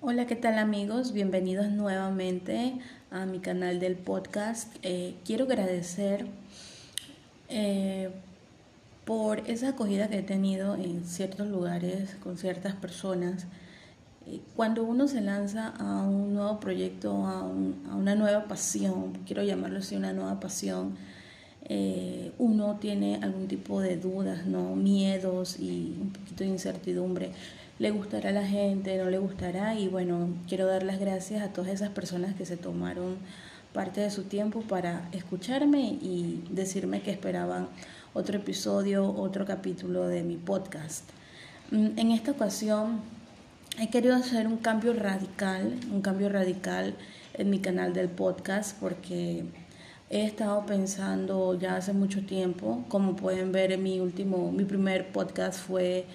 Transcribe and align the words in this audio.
Hola, 0.00 0.28
¿qué 0.28 0.36
tal 0.36 0.58
amigos? 0.58 1.12
Bienvenidos 1.12 1.70
nuevamente 1.70 2.78
a 3.10 3.26
mi 3.26 3.40
canal 3.40 3.80
del 3.80 3.96
podcast. 3.96 4.72
Eh, 4.84 5.16
quiero 5.24 5.46
agradecer 5.46 6.24
eh, 7.48 8.08
por 9.04 9.40
esa 9.50 9.70
acogida 9.70 10.08
que 10.08 10.18
he 10.18 10.22
tenido 10.22 10.76
en 10.76 11.04
ciertos 11.04 11.48
lugares 11.48 12.14
con 12.22 12.38
ciertas 12.38 12.76
personas. 12.76 13.46
Eh, 14.28 14.40
cuando 14.54 14.84
uno 14.84 15.08
se 15.08 15.20
lanza 15.20 15.70
a 15.70 16.02
un 16.04 16.32
nuevo 16.32 16.60
proyecto, 16.60 17.26
a, 17.26 17.40
a 17.40 17.96
una 17.96 18.14
nueva 18.14 18.44
pasión, 18.44 19.14
quiero 19.26 19.42
llamarlo 19.42 19.80
así, 19.80 19.96
una 19.96 20.12
nueva 20.12 20.38
pasión, 20.38 20.96
uno 22.38 22.76
tiene 22.80 23.16
algún 23.16 23.46
tipo 23.48 23.80
de 23.80 23.96
dudas, 23.98 24.46
¿no? 24.46 24.74
miedos 24.74 25.58
y 25.60 25.98
un 26.00 26.12
poquito 26.12 26.44
de 26.44 26.50
incertidumbre 26.50 27.32
le 27.78 27.90
gustará 27.90 28.30
a 28.30 28.32
la 28.32 28.46
gente, 28.46 28.96
no 28.98 29.10
le 29.10 29.18
gustará. 29.18 29.74
Y 29.74 29.88
bueno, 29.88 30.28
quiero 30.48 30.66
dar 30.66 30.82
las 30.82 30.98
gracias 30.98 31.42
a 31.42 31.52
todas 31.52 31.70
esas 31.70 31.90
personas 31.90 32.34
que 32.34 32.44
se 32.44 32.56
tomaron 32.56 33.16
parte 33.72 34.00
de 34.00 34.10
su 34.10 34.24
tiempo 34.24 34.62
para 34.62 35.08
escucharme 35.12 35.80
y 35.80 36.44
decirme 36.50 37.02
que 37.02 37.10
esperaban 37.10 37.68
otro 38.14 38.36
episodio, 38.36 39.12
otro 39.12 39.44
capítulo 39.46 40.08
de 40.08 40.22
mi 40.22 40.36
podcast. 40.36 41.04
Mm, 41.70 41.98
en 41.98 42.10
esta 42.12 42.32
ocasión 42.32 43.00
he 43.78 43.90
querido 43.90 44.16
hacer 44.16 44.46
un 44.46 44.56
cambio 44.56 44.92
radical, 44.94 45.78
un 45.92 46.00
cambio 46.00 46.28
radical 46.28 46.94
en 47.34 47.50
mi 47.50 47.60
canal 47.60 47.92
del 47.92 48.08
podcast 48.08 48.76
porque 48.80 49.44
he 50.10 50.24
estado 50.24 50.64
pensando 50.66 51.56
ya 51.58 51.76
hace 51.76 51.92
mucho 51.92 52.24
tiempo, 52.24 52.84
como 52.88 53.14
pueden 53.14 53.52
ver 53.52 53.72
en 53.72 53.82
mi 53.82 54.00
último, 54.00 54.50
mi 54.50 54.64
primer 54.64 55.12
podcast 55.12 55.60
fue 55.60 56.06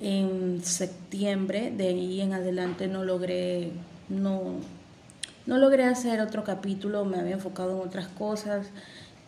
en 0.00 0.62
septiembre, 0.62 1.72
de 1.74 1.88
ahí 1.88 2.20
en 2.20 2.32
adelante 2.32 2.86
no 2.86 3.04
logré, 3.04 3.70
no, 4.08 4.54
no 5.46 5.58
logré 5.58 5.84
hacer 5.84 6.20
otro 6.20 6.44
capítulo, 6.44 7.04
me 7.04 7.18
había 7.18 7.34
enfocado 7.34 7.80
en 7.80 7.88
otras 7.88 8.08
cosas 8.08 8.66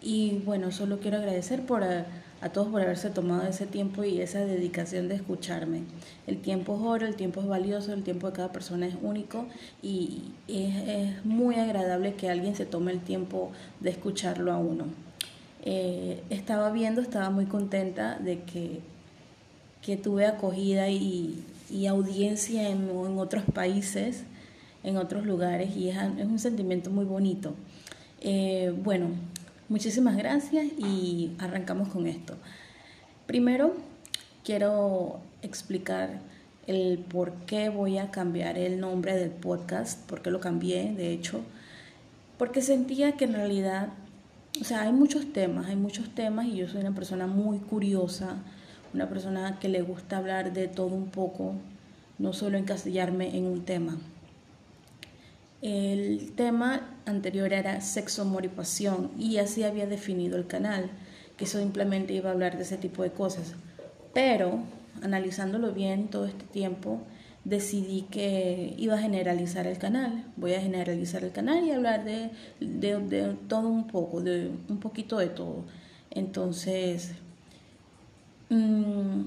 y 0.00 0.42
bueno, 0.44 0.70
solo 0.70 1.00
quiero 1.00 1.18
agradecer 1.18 1.62
por 1.62 1.82
a, 1.82 2.04
todos 2.52 2.68
por 2.68 2.82
haberse 2.82 3.10
tomado 3.10 3.48
ese 3.48 3.66
tiempo 3.66 4.04
y 4.04 4.20
esa 4.20 4.44
dedicación 4.44 5.08
de 5.08 5.16
escucharme. 5.16 5.82
El 6.26 6.40
tiempo 6.40 6.76
es 6.76 6.82
oro, 6.82 7.06
el 7.06 7.16
tiempo 7.16 7.40
es 7.40 7.48
valioso, 7.48 7.92
el 7.92 8.04
tiempo 8.04 8.28
de 8.28 8.32
cada 8.34 8.52
persona 8.52 8.86
es 8.86 8.94
único 9.02 9.46
y 9.82 10.22
es, 10.46 11.24
muy 11.24 11.56
agradable 11.56 12.14
que 12.14 12.30
alguien 12.30 12.54
se 12.54 12.66
tome 12.66 12.92
el 12.92 13.00
tiempo 13.00 13.50
de 13.80 13.90
escucharlo 13.90 14.52
a 14.52 14.58
uno. 14.58 14.84
Eh, 15.64 16.22
estaba 16.30 16.70
viendo, 16.70 17.00
estaba 17.00 17.30
muy 17.30 17.46
contenta 17.46 18.18
de 18.18 18.42
que 18.42 18.80
que 19.88 19.96
tuve 19.96 20.26
acogida 20.26 20.90
y, 20.90 21.42
audiencia 21.88 22.68
en, 22.68 22.90
otros 23.16 23.42
países, 23.54 24.22
en 24.84 24.98
otros 24.98 25.24
lugares, 25.24 25.74
y 25.74 25.88
es, 25.88 25.96
un 25.96 26.38
sentimiento 26.38 26.90
muy 26.90 27.06
bonito. 27.06 27.54
Eh, 28.20 28.74
bueno, 28.84 29.06
muchísimas 29.70 30.14
gracias 30.18 30.66
y 30.76 31.30
arrancamos 31.38 31.88
con 31.88 32.06
esto. 32.06 32.34
Primero, 33.26 33.72
quiero 34.44 35.20
explicar 35.40 36.20
el 36.66 36.98
por 36.98 37.32
qué 37.46 37.70
voy 37.70 37.96
a 37.96 38.10
cambiar 38.10 38.58
el 38.58 38.80
nombre 38.80 39.16
del 39.16 39.30
podcast, 39.30 40.06
por 40.06 40.20
qué 40.20 40.30
lo 40.30 40.38
cambié, 40.38 40.92
de 40.92 41.12
hecho, 41.12 41.40
porque 42.36 42.60
sentía 42.60 43.12
que 43.12 43.24
en 43.24 43.32
realidad, 43.32 43.88
o 44.60 44.64
sea, 44.64 44.82
hay 44.82 44.92
muchos 44.92 45.32
temas, 45.32 45.68
hay 45.68 45.76
muchos 45.76 46.14
temas 46.14 46.44
y 46.44 46.56
yo 46.56 46.68
soy 46.68 46.82
una 46.82 46.94
persona 46.94 47.26
muy 47.26 47.56
curiosa, 47.56 48.36
una 48.94 49.08
persona 49.08 49.58
que 49.60 49.68
le 49.68 49.82
gusta 49.82 50.18
hablar 50.18 50.52
de 50.52 50.68
todo 50.68 50.94
un 50.94 51.10
poco, 51.10 51.54
no 52.18 52.32
solo 52.32 52.58
encasillarme 52.58 53.36
en 53.36 53.44
un 53.44 53.64
tema. 53.64 53.98
El 55.60 56.32
tema 56.36 56.88
anterior 57.04 57.52
era 57.52 57.80
sexo, 57.80 58.22
amor 58.22 58.44
y 58.44 58.48
pasión 58.48 59.10
y 59.18 59.38
así 59.38 59.64
había 59.64 59.86
definido 59.86 60.36
el 60.36 60.46
canal, 60.46 60.90
que 61.36 61.46
simplemente 61.46 62.12
iba 62.14 62.30
a 62.30 62.32
hablar 62.32 62.56
de 62.56 62.62
ese 62.62 62.76
tipo 62.76 63.02
de 63.02 63.10
cosas. 63.10 63.54
Pero, 64.14 64.60
analizándolo 65.02 65.72
bien 65.72 66.08
todo 66.08 66.26
este 66.26 66.44
tiempo, 66.44 67.00
decidí 67.44 68.02
que 68.02 68.74
iba 68.78 68.94
a 68.94 68.98
generalizar 68.98 69.66
el 69.66 69.78
canal. 69.78 70.24
Voy 70.36 70.54
a 70.54 70.60
generalizar 70.60 71.24
el 71.24 71.32
canal 71.32 71.64
y 71.64 71.72
hablar 71.72 72.04
de, 72.04 72.30
de, 72.60 72.98
de 72.98 73.34
todo 73.48 73.68
un 73.68 73.86
poco, 73.86 74.20
de 74.20 74.50
un 74.68 74.78
poquito 74.78 75.18
de 75.18 75.28
todo. 75.28 75.64
Entonces, 76.10 77.12
Mm, 78.50 79.24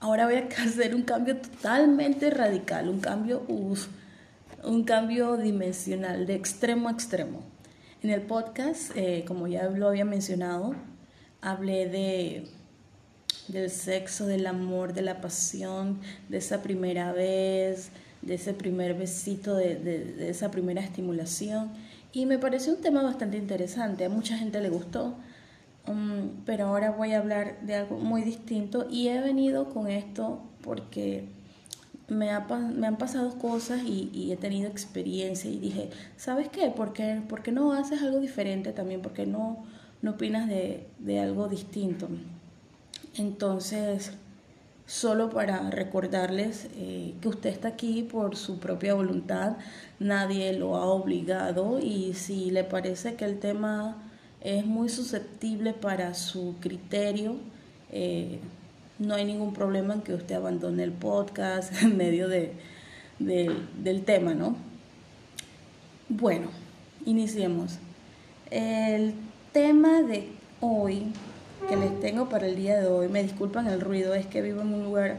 ahora 0.00 0.26
voy 0.26 0.36
a 0.36 0.48
hacer 0.64 0.94
un 0.94 1.02
cambio 1.02 1.36
totalmente 1.36 2.30
radical, 2.30 2.88
un 2.88 3.00
cambio, 3.00 3.42
un 3.48 4.84
cambio 4.84 5.36
dimensional, 5.36 6.26
de 6.26 6.34
extremo 6.34 6.88
a 6.88 6.92
extremo. 6.92 7.42
En 8.02 8.10
el 8.10 8.22
podcast, 8.22 8.92
eh, 8.94 9.24
como 9.26 9.48
ya 9.48 9.68
lo 9.70 9.88
había 9.88 10.04
mencionado, 10.04 10.74
hablé 11.40 11.88
de 11.88 12.48
del 13.48 13.70
sexo, 13.70 14.26
del 14.26 14.46
amor, 14.46 14.92
de 14.92 15.00
la 15.00 15.22
pasión, 15.22 16.00
de 16.28 16.36
esa 16.36 16.62
primera 16.62 17.12
vez, 17.12 17.90
de 18.20 18.34
ese 18.34 18.52
primer 18.52 18.92
besito, 18.92 19.56
de, 19.56 19.76
de 19.76 20.28
esa 20.28 20.50
primera 20.50 20.82
estimulación. 20.82 21.70
Y 22.12 22.26
me 22.26 22.38
pareció 22.38 22.74
un 22.74 22.82
tema 22.82 23.02
bastante 23.02 23.38
interesante, 23.38 24.04
a 24.04 24.10
mucha 24.10 24.36
gente 24.36 24.60
le 24.60 24.68
gustó. 24.68 25.14
Pero 26.44 26.66
ahora 26.66 26.90
voy 26.90 27.12
a 27.12 27.18
hablar 27.18 27.60
de 27.62 27.76
algo 27.76 27.98
muy 27.98 28.22
distinto 28.22 28.86
y 28.90 29.08
he 29.08 29.20
venido 29.20 29.68
con 29.70 29.88
esto 29.88 30.42
porque 30.62 31.28
me, 32.08 32.30
han 32.30 32.96
pasado 32.98 33.38
cosas 33.38 33.82
y, 33.84 34.32
he 34.32 34.36
tenido 34.36 34.68
experiencia 34.68 35.50
y 35.50 35.58
dije, 35.58 35.90
¿sabes 36.16 36.48
qué? 36.48 36.70
¿Por 36.70 36.92
qué, 36.92 37.52
no 37.52 37.72
haces 37.72 38.02
algo 38.02 38.18
diferente 38.18 38.72
también? 38.72 39.02
¿Por 39.02 39.12
qué 39.12 39.26
no, 39.26 39.64
no 40.02 40.12
opinas 40.12 40.48
de, 40.48 41.20
algo 41.20 41.48
distinto? 41.48 42.08
Entonces, 43.16 44.12
solo 44.86 45.28
para 45.30 45.70
recordarles 45.70 46.68
eh, 46.76 47.14
que 47.20 47.28
usted 47.28 47.50
está 47.50 47.68
aquí 47.68 48.02
por 48.02 48.36
su 48.36 48.58
propia 48.58 48.94
voluntad, 48.94 49.56
nadie 49.98 50.52
lo 50.54 50.76
ha 50.76 50.86
obligado 50.86 51.78
y 51.78 52.14
si 52.14 52.50
le 52.50 52.64
parece 52.64 53.16
que 53.16 53.26
el 53.26 53.38
tema 53.38 54.07
es 54.40 54.64
muy 54.64 54.88
susceptible 54.88 55.72
para 55.72 56.14
su 56.14 56.56
criterio. 56.60 57.36
Eh, 57.92 58.38
no 58.98 59.14
hay 59.14 59.24
ningún 59.24 59.52
problema 59.52 59.94
en 59.94 60.02
que 60.02 60.14
usted 60.14 60.34
abandone 60.34 60.82
el 60.82 60.92
podcast 60.92 61.72
en 61.82 61.96
medio 61.96 62.28
de, 62.28 62.52
del 63.18 64.04
tema, 64.04 64.34
¿no? 64.34 64.56
Bueno, 66.08 66.48
iniciemos. 67.04 67.78
El 68.50 69.14
tema 69.52 70.02
de 70.02 70.28
hoy 70.60 71.12
que 71.68 71.76
les 71.76 72.00
tengo 72.00 72.28
para 72.28 72.46
el 72.46 72.56
día 72.56 72.80
de 72.80 72.86
hoy, 72.86 73.08
me 73.08 73.22
disculpan 73.22 73.66
el 73.66 73.80
ruido, 73.80 74.14
es 74.14 74.26
que 74.26 74.40
vivo 74.40 74.62
en 74.62 74.72
un 74.72 74.84
lugar 74.84 75.18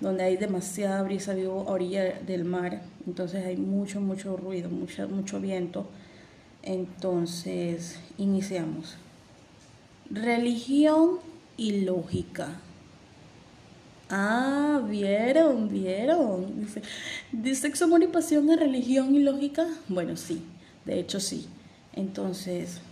donde 0.00 0.22
hay 0.22 0.36
demasiada 0.36 1.02
brisa, 1.02 1.34
vivo 1.34 1.64
a 1.66 1.72
orilla 1.72 2.20
del 2.20 2.44
mar, 2.44 2.82
entonces 3.06 3.44
hay 3.44 3.56
mucho, 3.56 4.00
mucho 4.00 4.36
ruido, 4.36 4.70
mucho, 4.70 5.08
mucho 5.08 5.40
viento. 5.40 5.88
Entonces, 6.68 7.98
iniciamos. 8.18 8.96
Religión 10.10 11.18
y 11.56 11.80
lógica. 11.80 12.60
Ah, 14.10 14.82
vieron, 14.86 15.70
vieron. 15.70 16.60
Dice, 16.60 16.82
¿de 17.32 17.54
sexo, 17.54 17.86
amor 17.86 18.02
y 18.02 18.08
pasión 18.08 18.54
religión 18.54 19.14
y 19.14 19.20
lógica? 19.20 19.66
Bueno, 19.88 20.18
sí, 20.18 20.42
de 20.84 21.00
hecho 21.00 21.20
sí. 21.20 21.48
Entonces, 21.94 22.82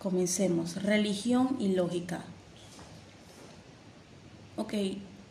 comencemos. 0.00 0.82
Religión 0.82 1.56
y 1.60 1.68
lógica. 1.68 2.24
Ok, 4.56 4.74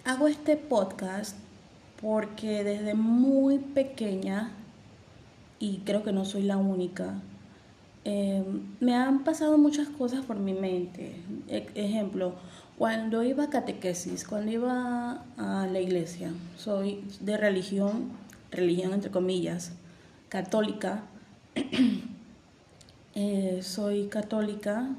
hago 0.05 0.29
este 0.29 0.55
podcast 0.55 1.35
porque 2.01 2.63
desde 2.63 2.93
muy 2.93 3.57
pequeña 3.57 4.53
y 5.59 5.79
creo 5.79 6.03
que 6.03 6.11
no 6.11 6.25
soy 6.25 6.43
la 6.43 6.57
única. 6.57 7.15
Eh, 8.05 8.43
me 8.79 8.95
han 8.95 9.23
pasado 9.23 9.57
muchas 9.57 9.89
cosas 9.89 10.25
por 10.25 10.37
mi 10.37 10.53
mente. 10.53 11.15
E, 11.47 11.67
ejemplo, 11.75 12.35
cuando 12.77 13.23
iba 13.23 13.45
a 13.45 13.49
catequesis, 13.49 14.23
cuando 14.25 14.51
iba 14.51 15.23
a 15.37 15.67
la 15.67 15.79
iglesia, 15.79 16.31
soy 16.57 17.03
de 17.19 17.37
religión, 17.37 18.11
religión 18.51 18.93
entre 18.93 19.11
comillas, 19.11 19.73
católica. 20.29 21.03
Eh, 23.19 23.61
soy 23.63 24.09
católica, 24.09 24.89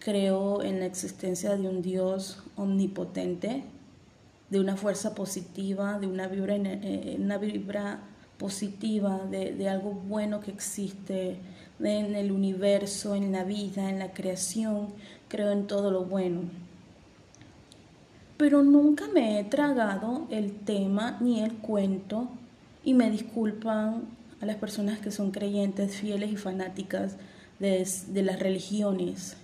creo 0.00 0.60
en 0.60 0.80
la 0.80 0.86
existencia 0.86 1.56
de 1.56 1.68
un 1.68 1.80
Dios 1.80 2.42
omnipotente, 2.56 3.62
de 4.50 4.58
una 4.58 4.76
fuerza 4.76 5.14
positiva, 5.14 6.00
de 6.00 6.08
una 6.08 6.26
vibra, 6.26 6.56
eh, 6.56 7.16
una 7.20 7.38
vibra 7.38 8.00
positiva, 8.42 9.20
de, 9.30 9.68
algo 9.68 9.92
bueno 9.92 10.40
que 10.40 10.50
existe 10.50 11.36
en 11.78 12.16
el 12.16 12.32
universo, 12.32 13.14
en 13.14 13.30
la 13.30 13.44
vida, 13.44 13.88
en 13.88 14.00
la 14.00 14.12
creación, 14.12 14.88
creo 15.28 15.52
en 15.52 15.68
todo 15.68 15.92
lo 15.92 16.04
bueno. 16.04 16.40
Pero 18.36 18.64
nunca 18.64 19.04
me 19.14 19.38
he 19.38 19.44
tragado 19.44 20.26
el 20.28 20.50
tema 20.58 21.18
ni 21.20 21.40
el 21.40 21.54
cuento 21.54 22.30
y 22.82 22.94
me 22.94 23.12
disculpan 23.12 24.02
a 24.40 24.46
las 24.46 24.56
personas 24.56 24.98
que 24.98 25.12
son 25.12 25.30
creyentes, 25.30 25.94
fieles 25.94 26.32
y 26.32 26.36
fanáticas 26.36 27.16
de, 27.60 27.88
de 28.08 28.22
las 28.22 28.40
religiones. 28.40 29.36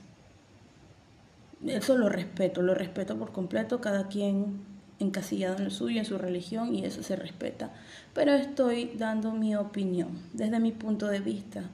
Eso 1.65 1.97
lo 1.97 2.09
respeto, 2.09 2.63
lo 2.63 2.75
respeto 2.75 3.17
por 3.17 3.31
completo, 3.31 3.81
cada 3.81 4.09
quien 4.09 4.78
encasillado 5.01 5.59
en 5.59 5.65
lo 5.65 5.71
suyo, 5.71 5.99
en 5.99 6.05
su 6.05 6.19
religión, 6.19 6.75
y 6.75 6.85
eso 6.85 7.03
se 7.03 7.17
respeta. 7.17 7.71
Pero 8.15 8.33
estoy 8.33 8.93
dando 8.97 9.33
mi 9.33 9.57
opinión 9.57 10.09
desde 10.33 10.61
mi 10.61 10.73
punto 10.73 11.07
de 11.07 11.21
vista. 11.21 11.65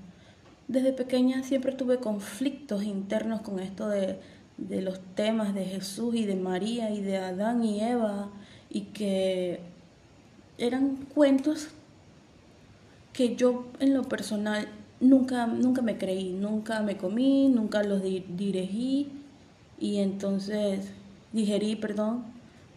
Desde 0.69 0.93
pequeña 0.93 1.43
siempre 1.43 1.73
tuve 1.73 1.99
conflictos 1.99 2.85
internos 2.85 3.43
con 3.43 3.59
esto 3.61 3.88
de, 3.88 4.19
de 4.56 4.82
los 4.82 5.00
temas 5.15 5.55
de 5.55 5.65
Jesús 5.65 6.15
y 6.15 6.25
de 6.25 6.37
María 6.37 6.91
y 6.91 7.00
de 7.03 7.19
Adán 7.19 7.65
y 7.65 7.81
Eva, 7.82 8.31
y 8.71 8.82
que 8.82 9.61
eran 10.59 10.97
cuentos 11.15 11.69
que 13.12 13.37
yo 13.37 13.67
en 13.81 13.94
lo 13.94 14.03
personal 14.03 14.69
nunca, 15.00 15.47
nunca 15.47 15.82
me 15.82 15.99
creí, 15.99 16.32
nunca 16.32 16.82
me 16.82 16.97
comí, 16.97 17.49
nunca 17.49 17.82
los 17.82 18.03
dirigí 18.03 19.09
y 19.79 19.99
entonces 19.99 20.91
digerí, 21.32 21.76
perdón, 21.76 22.25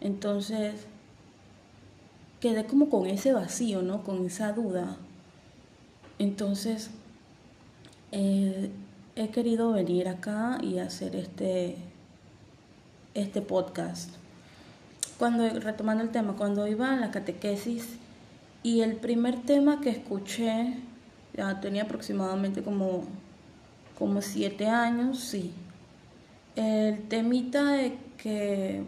entonces 0.00 0.86
quedé 2.40 2.66
como 2.66 2.88
con 2.88 3.06
ese 3.06 3.32
vacío, 3.32 3.82
¿no? 3.82 4.04
Con 4.04 4.26
esa 4.26 4.52
duda. 4.52 4.96
Entonces 6.18 6.90
eh, 8.12 8.70
he 9.16 9.28
querido 9.30 9.72
venir 9.72 10.08
acá 10.08 10.58
y 10.62 10.78
hacer 10.78 11.16
este, 11.16 11.76
este 13.14 13.40
podcast. 13.40 14.10
Cuando, 15.18 15.48
retomando 15.60 16.04
el 16.04 16.10
tema, 16.10 16.34
cuando 16.36 16.66
iba 16.68 16.92
a 16.92 16.96
la 16.96 17.10
catequesis 17.10 17.88
y 18.62 18.82
el 18.82 18.96
primer 18.96 19.42
tema 19.42 19.80
que 19.80 19.90
escuché, 19.90 20.74
ya 21.36 21.60
tenía 21.60 21.82
aproximadamente 21.82 22.62
como, 22.62 23.04
como 23.98 24.22
siete 24.22 24.66
años, 24.66 25.18
sí. 25.18 25.52
El 26.54 27.02
temita 27.08 27.72
de 27.72 27.96
que 28.16 28.84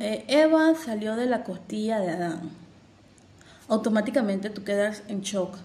Eva 0.00 0.74
salió 0.76 1.16
de 1.16 1.26
la 1.26 1.42
costilla 1.42 1.98
de 1.98 2.10
Adán. 2.10 2.50
Automáticamente 3.68 4.48
tú 4.48 4.62
quedas 4.62 5.02
en 5.08 5.22
shock 5.22 5.56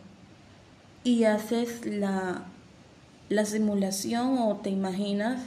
y 1.03 1.25
haces 1.25 1.85
la, 1.85 2.43
la 3.29 3.45
simulación 3.45 4.39
o 4.39 4.57
te 4.57 4.71
imaginas 4.71 5.43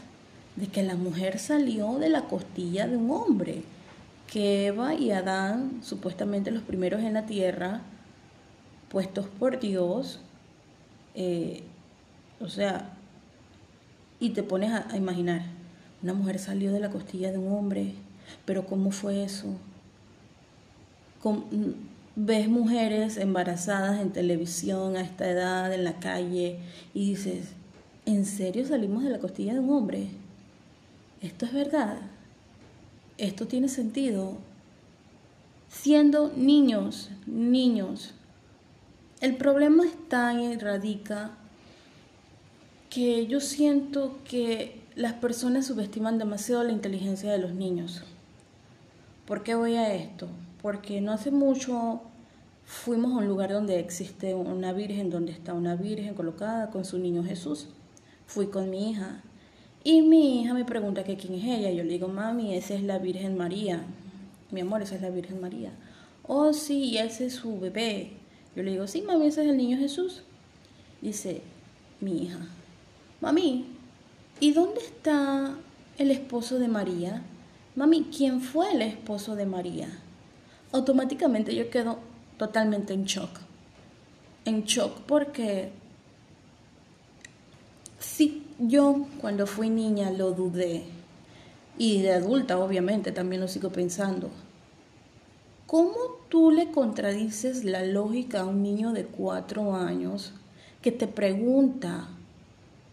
de 0.54 0.68
que 0.68 0.84
la 0.84 0.94
mujer 0.94 1.40
salió 1.40 1.98
de 1.98 2.10
la 2.10 2.22
costilla 2.22 2.86
de 2.86 2.96
un 2.96 3.10
hombre, 3.10 3.64
que 4.30 4.66
Eva 4.66 4.94
y 4.94 5.10
Adán, 5.10 5.80
supuestamente 5.82 6.52
los 6.52 6.62
primeros 6.62 7.02
en 7.02 7.14
la 7.14 7.26
tierra, 7.26 7.80
puestos 8.88 9.26
por 9.26 9.58
Dios, 9.58 10.20
eh, 11.16 11.64
o 12.40 12.48
sea, 12.48 12.92
y 14.20 14.30
te 14.30 14.44
pones 14.44 14.72
a 14.72 14.96
imaginar, 14.96 15.42
una 16.02 16.14
mujer 16.14 16.38
salió 16.38 16.72
de 16.72 16.78
la 16.78 16.90
costilla 16.90 17.32
de 17.32 17.38
un 17.38 17.52
hombre, 17.52 17.94
pero 18.44 18.66
¿cómo 18.66 18.90
fue 18.90 19.24
eso? 19.24 19.56
ves 22.16 22.48
mujeres 22.48 23.16
embarazadas 23.16 24.00
en 24.00 24.12
televisión 24.12 24.96
a 24.96 25.00
esta 25.00 25.28
edad, 25.28 25.72
en 25.72 25.84
la 25.84 25.98
calle, 25.98 26.58
y 26.92 27.10
dices, 27.10 27.48
¿en 28.06 28.24
serio 28.24 28.66
salimos 28.66 29.04
de 29.04 29.10
la 29.10 29.18
costilla 29.18 29.54
de 29.54 29.60
un 29.60 29.70
hombre? 29.70 30.08
¿Esto 31.22 31.46
es 31.46 31.52
verdad? 31.52 31.96
¿Esto 33.18 33.46
tiene 33.46 33.68
sentido? 33.68 34.36
Siendo 35.68 36.32
niños, 36.36 37.10
niños, 37.26 38.12
el 39.20 39.36
problema 39.36 39.84
está 39.86 40.34
y 40.34 40.56
radica 40.56 41.30
que 42.90 43.26
yo 43.26 43.40
siento 43.40 44.18
que 44.24 44.80
las 44.94 45.14
personas 45.14 45.66
subestiman 45.66 46.18
demasiado 46.18 46.62
la 46.62 46.72
inteligencia 46.72 47.32
de 47.32 47.38
los 47.38 47.54
niños. 47.54 48.04
¿Por 49.26 49.42
qué 49.42 49.54
voy 49.54 49.76
a 49.76 49.94
esto? 49.94 50.28
Porque 50.60 51.00
no 51.00 51.12
hace 51.12 51.30
mucho 51.30 52.02
fuimos 52.66 53.12
a 53.12 53.16
un 53.16 53.28
lugar 53.28 53.52
donde 53.52 53.78
existe 53.78 54.34
una 54.34 54.72
virgen, 54.72 55.10
donde 55.10 55.32
está 55.32 55.54
una 55.54 55.76
virgen 55.76 56.14
colocada 56.14 56.70
con 56.70 56.84
su 56.84 56.98
niño 56.98 57.24
Jesús. 57.24 57.68
Fui 58.26 58.48
con 58.48 58.70
mi 58.70 58.90
hija 58.90 59.22
y 59.82 60.02
mi 60.02 60.40
hija 60.40 60.54
me 60.54 60.64
pregunta 60.64 61.04
que 61.04 61.16
quién 61.16 61.34
es 61.34 61.44
ella. 61.44 61.70
Yo 61.70 61.84
le 61.84 61.90
digo, 61.90 62.08
mami, 62.08 62.54
esa 62.54 62.74
es 62.74 62.82
la 62.82 62.98
Virgen 62.98 63.36
María. 63.36 63.82
Mi 64.50 64.62
amor, 64.62 64.82
esa 64.82 64.94
es 64.94 65.02
la 65.02 65.10
Virgen 65.10 65.40
María. 65.40 65.72
Oh, 66.26 66.54
sí, 66.54 66.96
ese 66.96 67.26
es 67.26 67.34
su 67.34 67.60
bebé. 67.60 68.12
Yo 68.56 68.62
le 68.62 68.72
digo, 68.72 68.86
sí, 68.86 69.02
mami, 69.02 69.26
ese 69.26 69.42
es 69.42 69.50
el 69.50 69.58
niño 69.58 69.76
Jesús. 69.76 70.22
Dice 71.02 71.42
mi 72.00 72.24
hija, 72.24 72.38
mami, 73.20 73.66
¿y 74.40 74.52
dónde 74.52 74.80
está 74.80 75.54
el 75.98 76.10
esposo 76.10 76.58
de 76.58 76.68
María? 76.68 77.22
Mami, 77.76 78.08
¿quién 78.16 78.40
fue 78.40 78.72
el 78.72 78.82
esposo 78.82 79.34
de 79.36 79.46
María? 79.46 79.88
Automáticamente 80.72 81.54
yo 81.54 81.70
quedo 81.70 81.98
totalmente 82.38 82.94
en 82.94 83.04
shock. 83.04 83.30
En 84.44 84.64
shock 84.64 85.00
porque 85.06 85.70
sí, 87.98 88.46
yo 88.58 89.06
cuando 89.20 89.46
fui 89.46 89.70
niña 89.70 90.10
lo 90.10 90.32
dudé 90.32 90.84
y 91.78 92.02
de 92.02 92.12
adulta 92.12 92.58
obviamente 92.58 93.12
también 93.12 93.40
lo 93.40 93.48
sigo 93.48 93.70
pensando. 93.70 94.30
¿Cómo 95.66 95.96
tú 96.28 96.50
le 96.50 96.70
contradices 96.70 97.64
la 97.64 97.84
lógica 97.84 98.40
a 98.40 98.44
un 98.44 98.62
niño 98.62 98.92
de 98.92 99.04
cuatro 99.06 99.74
años 99.74 100.32
que 100.82 100.92
te 100.92 101.08
pregunta 101.08 102.08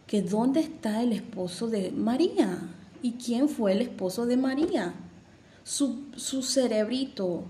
que 0.07 0.21
dónde 0.21 0.61
está 0.61 1.03
el 1.03 1.13
esposo 1.13 1.67
de 1.67 1.91
María? 1.91 2.59
¿Y 3.01 3.13
quién 3.13 3.49
fue 3.49 3.71
el 3.73 3.81
esposo 3.81 4.25
de 4.25 4.37
María? 4.37 4.93
Su, 5.63 6.05
su 6.15 6.43
cerebrito 6.43 7.43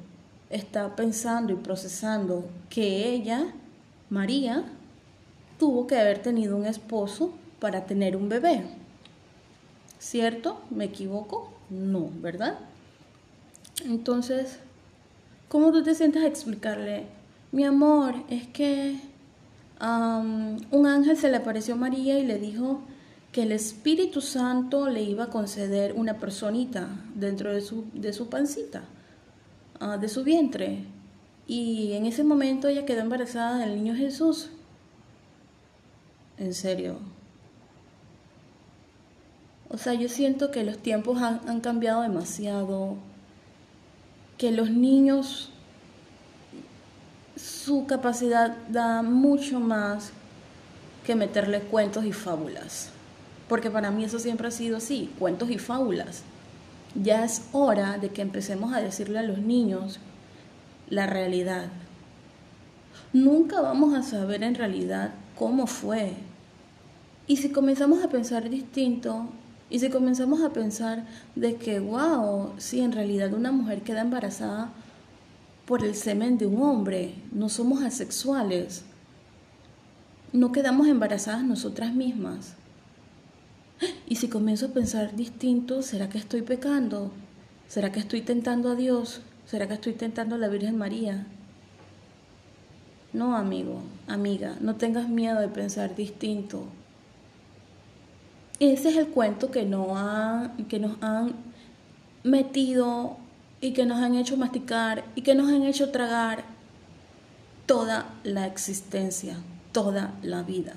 está 0.50 0.96
pensando 0.96 1.54
y 1.54 1.56
procesando 1.56 2.46
que 2.70 3.10
ella, 3.10 3.54
María, 4.10 4.66
tuvo 5.58 5.88
que 5.88 5.98
haber 5.98 6.22
tenido 6.22 6.58
un 6.58 6.66
esposo 6.66 7.34
para 7.60 7.86
tener 7.86 8.16
un 8.16 8.30
bebé. 8.30 8.64
¿Cierto? 10.00 10.62
¿Me 10.70 10.86
equivoco? 10.86 11.52
No, 11.70 12.10
¿verdad? 12.22 12.58
Entonces, 13.86 14.58
¿cómo 15.48 15.72
tú 15.72 15.84
te 15.84 15.96
sientes 15.96 16.24
a 16.24 16.28
explicarle? 16.28 17.06
Mi 17.52 17.64
amor, 17.66 18.16
es 18.30 18.48
que 18.48 19.00
un 19.80 20.88
ángel 20.88 21.18
se 21.18 21.30
le 21.30 21.38
apareció 21.38 21.74
a 21.74 21.78
María 21.78 22.20
y 22.20 22.26
le 22.26 22.40
dijo 22.40 22.82
que 23.32 23.44
el 23.44 23.54
Espíritu 23.54 24.20
Santo 24.20 24.90
le 24.90 25.04
iba 25.04 25.26
a 25.26 25.30
conceder 25.30 25.94
una 25.94 26.18
personita 26.18 26.90
dentro 27.16 27.54
de 27.54 27.62
su, 27.62 27.86
de 27.94 28.12
su 28.12 28.28
pancita, 28.28 28.84
ah, 29.80 29.98
de 29.98 30.10
su 30.10 30.24
vientre. 30.24 30.84
Y 31.48 31.94
en 31.94 32.06
ese 32.06 32.24
momento 32.24 32.68
ella 32.68 32.86
quedó 32.86 33.02
embarazada 33.02 33.60
del 33.60 33.76
niño 33.76 33.96
Jesús. 33.96 34.50
En 36.38 36.54
serio. 36.54 36.98
O 39.70 39.78
sea, 39.78 39.94
yo 39.94 40.10
siento 40.10 40.52
que 40.52 40.66
los 40.66 40.78
tiempos 40.78 41.22
han, 41.22 41.48
han 41.48 41.62
cambiado 41.62 42.02
demasiado, 42.02 42.98
que 44.38 44.52
los 44.52 44.70
niños, 44.72 45.52
su 47.38 47.86
capacidad 47.86 48.58
da 48.68 49.02
mucho 49.04 49.62
más 49.62 50.12
que 51.06 51.16
meterle 51.16 51.62
cuentos 51.62 52.04
y 52.04 52.12
fábulas 52.12 52.92
porque 53.52 53.70
para 53.70 53.92
mí 53.92 54.06
eso 54.06 54.18
siempre 54.18 54.48
ha 54.48 54.52
sido 54.52 54.78
así, 54.78 55.12
cuentos 55.20 55.52
y 55.52 55.58
fábulas. 55.58 56.24
Ya 56.96 57.26
es 57.26 57.50
hora 57.52 57.98
de 57.98 58.08
que 58.08 58.22
empecemos 58.22 58.74
a 58.74 58.80
decirle 58.80 59.20
a 59.20 59.24
los 59.24 59.40
niños 59.40 60.00
la 60.90 61.06
realidad. 61.06 61.66
Nunca 63.12 63.60
vamos 63.60 63.94
a 63.94 64.04
saber 64.04 64.42
en 64.44 64.56
realidad 64.56 65.12
cómo 65.38 65.68
fue. 65.68 66.14
Y 67.28 67.36
si 67.36 67.50
comenzamos 67.50 68.02
a 68.02 68.08
pensar 68.08 68.50
distinto, 68.50 69.28
y 69.70 69.80
si 69.80 69.90
comenzamos 69.90 70.42
a 70.44 70.54
pensar 70.54 71.06
de 71.36 71.58
que, 71.58 71.82
wow, 71.82 72.54
si 72.56 72.80
en 72.80 72.94
realidad 72.94 73.34
una 73.34 73.52
mujer 73.52 73.82
queda 73.82 74.00
embarazada 74.00 74.72
por 75.66 75.84
el 75.84 75.96
semen 75.96 76.38
de 76.38 76.46
un 76.46 76.62
hombre, 76.62 77.16
no 77.34 77.50
somos 77.50 77.84
asexuales, 77.84 78.86
no 80.32 80.54
quedamos 80.54 80.88
embarazadas 80.88 81.44
nosotras 81.44 81.94
mismas. 81.94 82.56
Y 84.08 84.16
si 84.18 84.28
comienzo 84.28 84.68
a 84.68 84.70
pensar 84.70 85.16
distinto, 85.16 85.82
¿será 85.82 86.10
que 86.10 86.18
estoy 86.18 86.42
pecando? 86.42 87.12
¿Será 87.68 87.92
que 87.92 88.00
estoy 88.00 88.22
tentando 88.22 88.70
a 88.70 88.76
Dios? 88.76 89.22
¿Será 89.46 89.68
que 89.68 89.76
estoy 89.76 89.94
tentando 89.94 90.36
a 90.36 90.38
la 90.38 90.50
Virgen 90.50 90.78
María? 90.78 91.26
No, 93.14 93.36
amigo, 93.36 93.82
amiga, 94.08 94.56
no 94.62 94.76
tengas 94.76 95.10
miedo 95.10 95.40
de 95.40 95.50
pensar 95.50 95.96
distinto. 95.96 96.66
Ese 98.60 98.90
es 98.90 98.98
el 98.98 99.08
cuento 99.08 99.52
que, 99.52 99.66
no 99.66 99.96
que 100.70 100.80
nos 100.80 101.02
han 101.02 101.34
metido 102.24 103.18
y 103.60 103.74
que 103.74 103.86
nos 103.86 104.00
han 104.02 104.16
hecho 104.16 104.38
masticar 104.38 105.04
y 105.16 105.24
que 105.24 105.36
nos 105.36 105.50
han 105.50 105.64
hecho 105.64 105.92
tragar 105.92 106.44
toda 107.66 108.10
la 108.24 108.48
existencia, 108.48 109.38
toda 109.72 110.14
la 110.22 110.44
vida. 110.44 110.74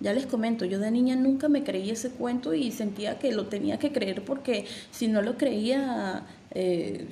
Ya 0.00 0.12
les 0.12 0.26
comento, 0.26 0.64
yo 0.66 0.78
de 0.78 0.90
niña 0.90 1.16
nunca 1.16 1.48
me 1.48 1.64
creí 1.64 1.90
ese 1.90 2.10
cuento 2.10 2.52
y 2.52 2.70
sentía 2.70 3.18
que 3.18 3.32
lo 3.32 3.46
tenía 3.46 3.78
que 3.78 3.92
creer 3.92 4.22
porque 4.24 4.66
si 4.90 5.08
no 5.08 5.22
lo 5.22 5.38
creía, 5.38 6.26
eh, 6.50 7.06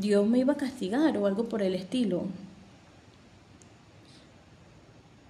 Dios 0.00 0.26
me 0.26 0.38
iba 0.38 0.54
a 0.54 0.56
castigar 0.56 1.16
o 1.18 1.26
algo 1.26 1.44
por 1.44 1.62
el 1.62 1.74
estilo. 1.74 2.24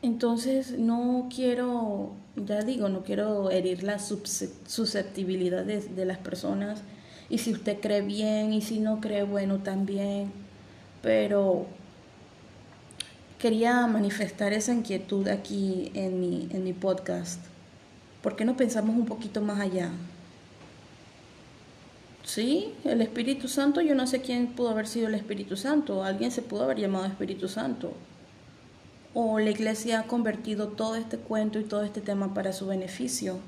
Entonces 0.05 0.79
no 0.79 1.31
quiero, 1.35 2.13
ya 2.37 2.63
digo, 2.63 2.91
no 2.91 3.05
quiero 3.05 3.51
herir 3.51 3.83
la 3.83 3.99
susceptibilidad 3.99 5.65
de, 5.65 6.05
las 6.05 6.19
personas. 6.19 6.83
Y 7.31 7.39
si 7.39 7.53
usted 7.53 7.81
cree 7.81 8.03
bien 8.03 8.53
y 8.53 8.61
si 8.61 8.81
no 8.81 9.01
cree, 9.01 9.23
bueno, 9.23 9.61
también. 9.61 10.31
Pero 11.01 11.67
quería 13.45 13.87
manifestar 13.87 14.55
esa 14.55 14.73
inquietud 14.73 15.29
aquí 15.29 15.93
en 15.93 16.19
mi, 16.19 16.49
en 16.51 16.65
mi 16.65 16.73
podcast. 16.73 17.39
¿Por 18.23 18.37
qué 18.37 18.47
no 18.47 18.57
pensamos 18.57 18.97
un 18.97 19.05
poquito 19.05 19.43
más 19.43 19.61
allá? 19.61 19.91
Sí, 22.25 22.73
el 22.85 23.03
Espíritu 23.03 23.49
Santo, 23.49 23.83
yo 23.83 23.95
no 23.95 24.07
sé 24.07 24.23
quién 24.23 24.47
pudo 24.47 24.71
haber 24.71 24.87
sido 24.87 25.09
el 25.09 25.15
Espíritu 25.15 25.59
Santo. 25.59 26.05
Alguien 26.05 26.31
se 26.31 26.41
pudo 26.41 26.63
haber 26.63 26.79
llamado 26.79 27.05
Espíritu 27.05 27.47
Santo 27.49 27.93
o 29.13 29.39
la 29.39 29.51
iglesia 29.51 30.01
ha 30.01 30.03
convertido 30.05 30.69
todo 30.69 30.97
este 30.97 31.19
cuento 31.19 31.61
y 31.61 31.65
todo 31.65 31.83
este 31.83 32.01
tema 32.01 32.33
para 32.33 32.55
su 32.55 32.67
beneficio. 32.67 33.41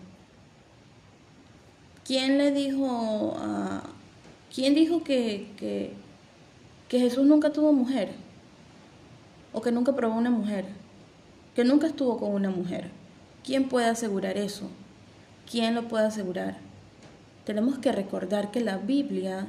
¿Quién 2.05 2.37
le 2.37 2.51
dijo 2.51 3.35
a... 3.39 3.83
¿Quién 4.55 4.75
dijo 4.75 5.03
que, 5.03 5.53
que, 5.57 5.95
que 6.91 7.01
Jesús 7.01 7.25
nunca 7.25 7.51
tuvo 7.51 7.73
mujer? 7.73 8.26
¿O 9.57 9.63
que 9.63 9.73
nunca 9.73 9.95
probó 9.95 10.15
una 10.15 10.29
mujer? 10.29 10.67
¿Que 11.55 11.65
nunca 11.65 11.87
estuvo 11.87 12.19
con 12.19 12.33
una 12.33 12.51
mujer? 12.51 12.91
¿Quién 13.43 13.71
puede 13.71 13.87
asegurar 13.87 14.37
eso? 14.37 14.69
¿Quién 15.51 15.75
lo 15.75 15.89
puede 15.89 16.05
asegurar? 16.05 16.59
Tenemos 17.47 17.79
que 17.79 17.91
recordar 17.91 18.51
que 18.51 18.61
la 18.61 18.77
Biblia 18.77 19.47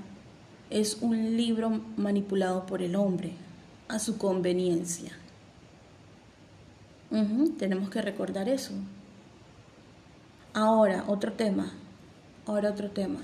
es 0.70 1.00
un 1.02 1.36
libro 1.36 1.82
manipulado 1.98 2.66
por 2.66 2.82
el 2.82 2.96
hombre 2.96 3.34
a 3.90 4.00
su 4.00 4.18
conveniencia 4.18 5.12
tenemos 7.58 7.90
que 7.90 8.02
recordar 8.02 8.50
eso. 8.50 8.74
Ahora, 10.54 11.06
otro 11.08 11.34
tema. 11.34 11.72
Ahora 12.46 12.72
otro 12.72 12.90
tema. 12.92 13.20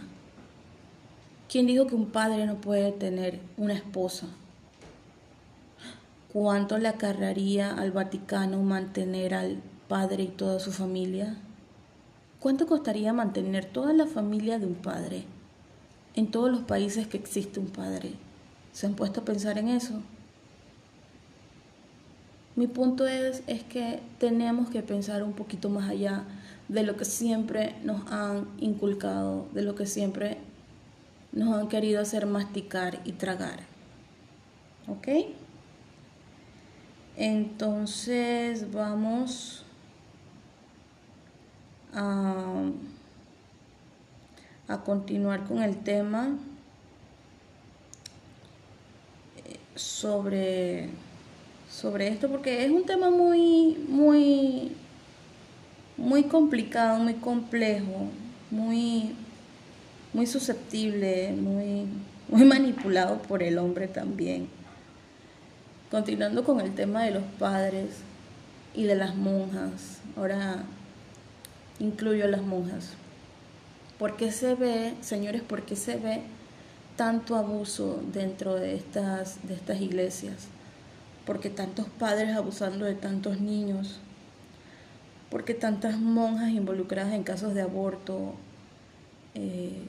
¿Quién 1.49 1.65
dijo 1.65 1.87
que 1.87 1.95
un 1.95 2.07
padre 2.07 2.45
no 2.45 2.55
puede 2.55 2.91
tener 2.91 3.39
una 3.57 3.73
esposa? 3.73 4.27
¿Cuánto 6.33 6.79
le 6.79 6.87
acarraría 6.87 7.75
al 7.75 7.91
Vaticano 7.91 8.63
mantener 8.63 9.35
al 9.35 9.61
padre 9.87 10.23
y 10.23 10.27
toda 10.29 10.59
su 10.59 10.71
familia? 10.71 11.37
¿Cuánto 12.39 12.65
costaría 12.65 13.13
mantener 13.13 13.65
toda 13.65 13.93
la 13.93 14.07
familia 14.07 14.57
de 14.57 14.65
un 14.65 14.73
padre 14.73 15.25
en 16.15 16.31
todos 16.31 16.49
los 16.49 16.61
países 16.61 17.05
que 17.05 17.17
existe 17.17 17.59
un 17.59 17.67
padre? 17.67 18.13
¿Se 18.71 18.87
han 18.87 18.95
puesto 18.95 19.21
a 19.21 19.25
pensar 19.25 19.59
en 19.59 19.67
eso? 19.67 20.01
Mi 22.55 22.65
punto 22.65 23.05
es, 23.05 23.43
es 23.45 23.63
que 23.63 23.99
tenemos 24.17 24.71
que 24.71 24.81
pensar 24.81 25.21
un 25.21 25.33
poquito 25.33 25.69
más 25.69 25.87
allá 25.87 26.23
de 26.67 26.81
lo 26.81 26.97
que 26.97 27.05
siempre 27.05 27.75
nos 27.83 28.11
han 28.11 28.47
inculcado, 28.57 29.45
de 29.53 29.61
lo 29.61 29.75
que 29.75 29.85
siempre 29.85 30.39
nos 31.31 31.53
han 31.53 31.67
querido 31.67 32.01
hacer 32.01 32.25
masticar 32.25 33.01
y 33.05 33.11
tragar. 33.11 33.59
¿Ok? 34.87 35.07
Entonces 37.15 38.71
vamos 38.71 39.63
a, 41.93 42.71
continuar 44.85 45.43
con 45.43 45.61
el 45.61 45.77
tema 45.77 46.35
eh, 49.45 49.59
sobre 49.75 50.89
sobre 51.73 52.07
esto 52.07 52.29
porque 52.29 52.63
es 52.65 52.71
un 52.71 52.85
tema 52.85 53.09
muy, 53.09 53.77
muy, 53.87 54.71
muy 55.97 56.23
complicado, 56.23 56.99
muy 56.99 57.15
complejo, 57.15 58.09
muy, 58.51 59.15
muy 60.13 60.27
susceptible, 60.27 61.33
muy, 61.33 61.87
muy 62.29 62.45
manipulado 62.47 63.17
por 63.23 63.41
el 63.41 63.57
hombre 63.57 63.87
también. 63.87 64.47
Continuando 65.93 66.43
con 66.43 66.59
el 66.59 66.73
tema 66.73 67.03
de 67.03 67.11
los 67.11 67.23
padres 67.37 67.99
y 68.73 68.85
de 68.85 68.95
las 68.95 69.15
monjas, 69.15 69.99
ahora 70.17 70.63
incluyo 71.79 72.25
a 72.25 72.27
las 72.27 72.41
monjas. 72.41 72.93
¿Por 73.99 74.17
qué 74.17 74.31
se 74.31 74.55
ve, 74.55 74.95
señores, 75.01 75.43
por 75.43 75.61
qué 75.61 75.75
se 75.75 75.97
ve 75.97 76.23
tanto 76.97 77.35
abuso 77.35 78.01
dentro 78.11 78.55
de 78.55 78.75
estas, 78.75 79.47
de 79.47 79.53
estas 79.53 79.79
iglesias? 79.81 80.47
porque 81.25 81.49
tantos 81.49 81.87
padres 81.87 82.35
abusando 82.35 82.85
de 82.85 82.95
tantos 82.95 83.39
niños, 83.39 83.99
porque 85.29 85.53
tantas 85.53 85.97
monjas 85.97 86.51
involucradas 86.51 87.13
en 87.13 87.23
casos 87.23 87.53
de 87.53 87.61
aborto, 87.61 88.33
eh, 89.35 89.83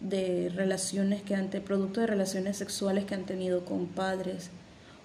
de 0.00 0.50
relaciones 0.54 1.22
que 1.22 1.34
han, 1.34 1.48
producto 1.48 2.00
de 2.00 2.06
relaciones 2.06 2.56
sexuales 2.56 3.04
que 3.04 3.14
han 3.14 3.26
tenido 3.26 3.66
con 3.66 3.86
padres 3.86 4.50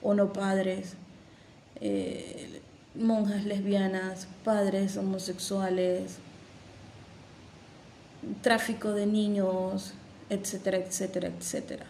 o 0.05 0.13
no 0.13 0.31
padres, 0.31 0.93
eh, 1.81 2.61
monjas 2.93 3.43
lesbianas, 3.43 4.27
padres 4.43 4.97
homosexuales, 4.97 6.17
tráfico 8.43 8.91
de 8.91 9.07
niños, 9.07 9.93
etcétera, 10.29 10.77
etcétera, 10.77 11.29
etcétera. 11.29 11.85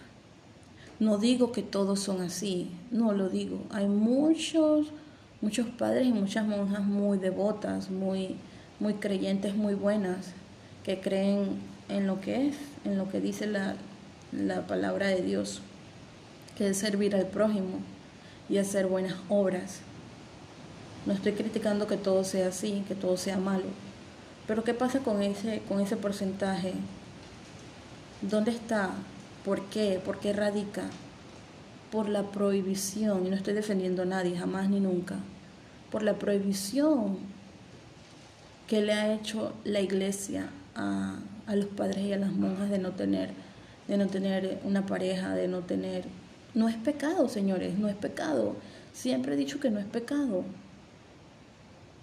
No 0.98 1.18
digo 1.18 1.52
que 1.52 1.62
todos 1.62 2.00
son 2.00 2.22
así, 2.22 2.72
no 2.90 3.12
lo 3.12 3.28
digo. 3.28 3.60
Hay 3.70 3.88
muchos, 3.88 4.88
muchos 5.42 5.68
padres 5.68 6.08
y 6.08 6.14
muchas 6.14 6.48
monjas 6.48 6.86
muy 6.86 7.18
devotas, 7.18 7.92
muy, 7.92 8.38
muy 8.80 8.94
creyentes, 8.94 9.56
muy 9.56 9.74
buenas, 9.74 10.28
que 10.86 11.02
creen 11.02 11.60
en 11.90 12.08
lo 12.08 12.22
que 12.22 12.48
es, 12.48 12.56
en 12.86 12.98
lo 12.98 13.10
que 13.10 13.20
dice 13.20 13.46
la, 13.46 13.76
la 14.32 14.66
palabra 14.68 15.08
de 15.08 15.22
Dios, 15.22 15.60
que 16.58 16.70
es 16.70 16.78
servir 16.78 17.14
al 17.14 17.28
prójimo 17.28 17.80
y 18.50 18.58
hacer 18.58 18.88
buenas 18.88 19.16
obras. 19.30 19.80
No 21.06 21.14
estoy 21.14 21.34
criticando 21.34 21.88
que 21.88 21.98
todo 21.98 22.24
sea 22.24 22.48
así, 22.48 22.84
que 22.88 22.96
todo 22.96 23.18
sea 23.18 23.38
malo. 23.38 23.66
Pero 24.48 24.64
¿qué 24.64 24.74
pasa 24.74 25.00
con 25.00 25.22
ese, 25.22 25.62
con 25.68 25.80
ese 25.82 25.98
porcentaje? 25.98 26.74
¿Dónde 28.22 28.52
está 28.52 28.92
¿Por 29.46 29.62
qué? 29.66 30.02
¿Por 30.04 30.20
qué 30.20 30.34
radica? 30.34 30.86
Por 31.92 32.10
la 32.10 32.24
prohibición, 32.24 33.28
y 33.28 33.30
no 33.30 33.36
estoy 33.36 33.54
defendiendo 33.54 34.02
a 34.02 34.06
nadie, 34.06 34.36
jamás 34.36 34.70
ni 34.70 34.80
nunca, 34.80 35.18
por 35.92 36.02
la 36.02 36.16
prohibición 36.16 37.20
que 38.68 38.82
le 38.82 38.94
ha 38.94 39.14
hecho 39.14 39.54
la 39.64 39.82
iglesia 39.82 40.50
a, 40.74 41.20
a 41.46 41.56
los 41.56 41.68
padres 41.68 42.00
y 42.00 42.14
a 42.14 42.18
las 42.18 42.32
monjas 42.32 42.72
de 42.72 42.80
no 42.80 42.94
tener, 42.94 43.30
de 43.88 43.98
no 43.98 44.08
tener 44.08 44.60
una 44.64 44.88
pareja, 44.88 45.36
de 45.36 45.48
no 45.48 45.60
tener. 45.60 46.06
No 46.56 46.68
es 46.68 46.76
pecado, 46.76 47.30
señores, 47.30 47.78
no 47.78 47.88
es 47.88 47.96
pecado. 47.96 48.56
Siempre 48.94 49.34
he 49.34 49.38
dicho 49.38 49.60
que 49.60 49.70
no 49.70 49.80
es 49.80 49.86
pecado. 49.86 50.44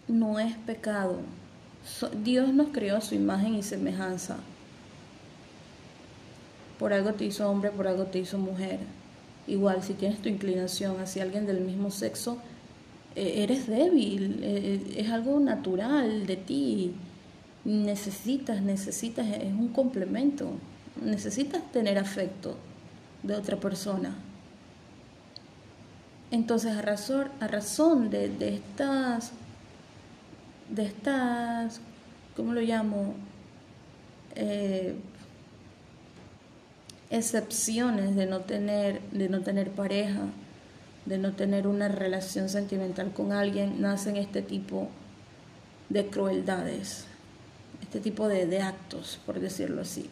No 0.07 0.39
es 0.39 0.55
pecado. 0.59 1.19
Dios 2.23 2.55
nos 2.55 2.69
creó 2.69 2.99
a 2.99 3.01
su 3.01 3.17
imagen 3.17 3.55
y 3.55 3.65
semejanza 3.65 4.37
por 6.83 6.93
algo 6.93 7.13
te 7.13 7.25
hizo 7.27 7.49
hombre, 7.49 7.71
por 7.71 7.87
algo 7.87 8.07
te 8.07 8.19
hizo 8.19 8.39
mujer. 8.39 8.81
Igual, 9.47 9.85
si 9.85 9.95
tienes 9.95 10.21
tu 10.21 10.29
inclinación 10.29 11.01
hacia 11.01 11.23
alguien 11.23 11.47
del 11.47 11.61
mismo 11.61 11.93
sexo, 11.93 12.39
eh, 13.15 13.45
eres 13.45 13.69
débil, 13.69 14.41
eh, 14.43 14.95
es 14.97 15.09
algo 15.11 15.39
natural 15.39 16.27
de 16.27 16.37
ti. 16.37 16.93
Necesitas, 17.65 18.63
necesitas, 18.63 19.29
es 19.29 19.53
un 19.53 19.69
complemento. 19.69 20.51
Necesitas 21.01 21.71
tener 21.71 21.99
afecto 21.99 22.57
de 23.23 23.37
otra 23.37 23.61
persona. 23.61 24.17
Entonces, 26.33 26.75
a 26.75 26.81
razón, 26.81 28.09
de 28.09 28.55
estas, 28.55 29.33
de 30.71 30.87
estas, 30.87 31.83
¿cómo 32.35 32.55
lo 32.55 32.63
llamo? 32.63 33.15
Eh, 34.35 34.97
excepciones 37.11 38.17
de 38.17 38.25
no 38.25 38.41
tener, 38.41 39.03
de 39.11 39.29
no 39.29 39.43
tener 39.43 39.73
pareja, 39.73 40.23
de 41.05 41.19
no 41.19 41.33
tener 41.33 41.67
una 41.67 41.89
relación 41.89 42.49
sentimental 42.49 43.13
con 43.13 43.33
alguien, 43.33 43.83
nacen 43.83 44.17
este 44.17 44.41
tipo 44.41 44.89
de 45.91 46.07
crueldades, 46.07 47.05
este 47.83 48.01
tipo 48.01 48.27
de, 48.27 48.47
de 48.47 48.63
actos, 48.63 49.21
por 49.27 49.39
decirlo 49.39 49.83
así. 49.83 50.09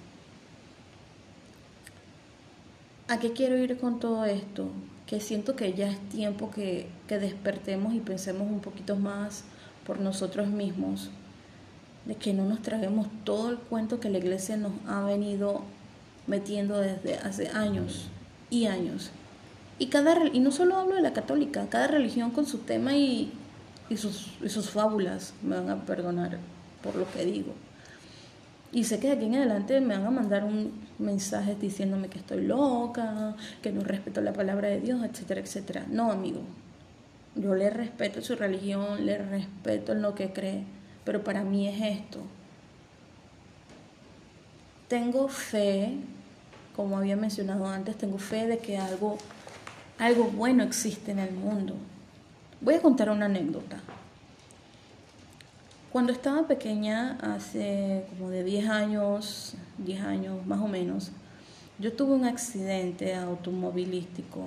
¿A 3.09 3.19
qué 3.19 3.33
quiero 3.33 3.57
ir 3.57 3.79
con 3.79 3.99
todo 3.99 4.27
esto? 4.27 4.71
Que 5.11 5.19
siento 5.19 5.57
que 5.57 5.73
ya 5.73 5.91
es 5.91 5.99
tiempo 6.09 6.53
que, 6.53 6.87
que 7.09 7.19
despertemos 7.19 7.95
y 7.95 7.99
pensemos 7.99 8.49
un 8.49 8.61
poquito 8.61 8.95
más 8.95 9.43
por 9.85 9.99
nosotros 9.99 10.47
mismos, 10.47 11.11
de 12.05 12.15
que 12.15 12.33
no 12.33 12.45
nos 12.45 12.63
traguemos 12.63 13.09
todo 13.25 13.51
el 13.51 13.59
cuento 13.59 13.99
que 13.99 14.09
la 14.09 14.19
iglesia 14.19 14.57
nos 14.57 14.71
ha 14.87 15.01
venido 15.01 15.63
metiendo 16.29 16.79
desde 16.79 17.17
hace 17.17 17.49
años 17.49 18.07
y 18.51 18.67
años. 18.67 19.11
Y, 19.81 19.87
cada, 19.87 20.29
y 20.29 20.39
no 20.39 20.53
solo 20.53 20.77
hablo 20.77 20.95
de 20.95 21.03
la 21.03 21.13
católica, 21.13 21.67
cada 21.69 21.89
religión 21.89 22.31
con 22.31 22.47
su 22.47 22.59
tema 22.59 22.95
y, 22.95 23.33
y, 23.89 23.97
sus, 23.97 24.37
y 24.41 24.49
sus 24.49 24.71
fábulas, 24.71 25.35
me 25.43 25.57
van 25.57 25.71
a 25.71 25.85
perdonar 25.87 26.39
por 26.85 26.95
lo 26.95 27.11
que 27.11 27.25
digo. 27.25 27.53
Y 28.73 28.85
sé 28.85 29.01
que 29.01 29.09
de 29.09 29.15
aquí 29.15 29.27
en 29.27 29.35
adelante 29.35 29.81
me 29.81 29.97
van 29.97 30.07
a 30.07 30.11
mandar 30.11 30.45
un 30.45 30.73
mensaje 30.99 31.57
diciéndome 31.57 32.09
que 32.09 32.19
estoy 32.19 32.47
loca, 32.47 33.35
que 33.63 33.73
no 33.73 33.83
respeto 33.83 34.21
la 34.21 34.33
palabra 34.33 34.69
de 34.69 34.81
Dios, 34.81 35.03
etcétera, 35.03 35.41
etcétera. 35.41 35.87
No, 35.89 36.13
amigo. 36.13 36.41
Yo 37.35 37.55
le 37.55 37.71
respeto 37.71 38.23
su 38.23 38.37
religión, 38.37 39.07
le 39.07 39.19
respeto 39.19 39.93
en 39.93 40.03
lo 40.03 40.15
que 40.15 40.33
cree, 40.33 40.65
pero 41.05 41.25
para 41.25 41.43
mí 41.43 41.69
es 41.69 41.99
esto. 41.99 42.21
Tengo 44.87 45.29
fe, 45.29 45.97
como 46.77 46.99
había 46.99 47.17
mencionado 47.17 47.67
antes, 47.67 47.97
tengo 47.97 48.19
fe 48.19 48.47
de 48.47 48.59
que 48.59 48.79
algo, 48.79 49.19
algo 49.99 50.25
bueno 50.25 50.63
existe 50.63 51.11
en 51.13 51.21
el 51.21 51.33
mundo. 51.33 51.75
Voy 52.61 52.75
a 52.75 52.83
contar 52.83 53.11
una 53.11 53.27
anécdota. 53.27 53.81
Cuando 55.93 56.13
estaba 56.13 56.47
pequeña, 56.47 57.19
hace 57.21 58.05
como 58.11 58.31
de 58.31 58.45
10 58.45 58.69
años, 58.69 59.55
10 59.79 60.03
años 60.03 60.47
más 60.47 60.61
o 60.61 60.69
menos, 60.69 61.11
yo 61.81 61.93
tuve 61.95 62.15
un 62.15 62.27
accidente 62.27 63.17
automovilístico. 63.17 64.47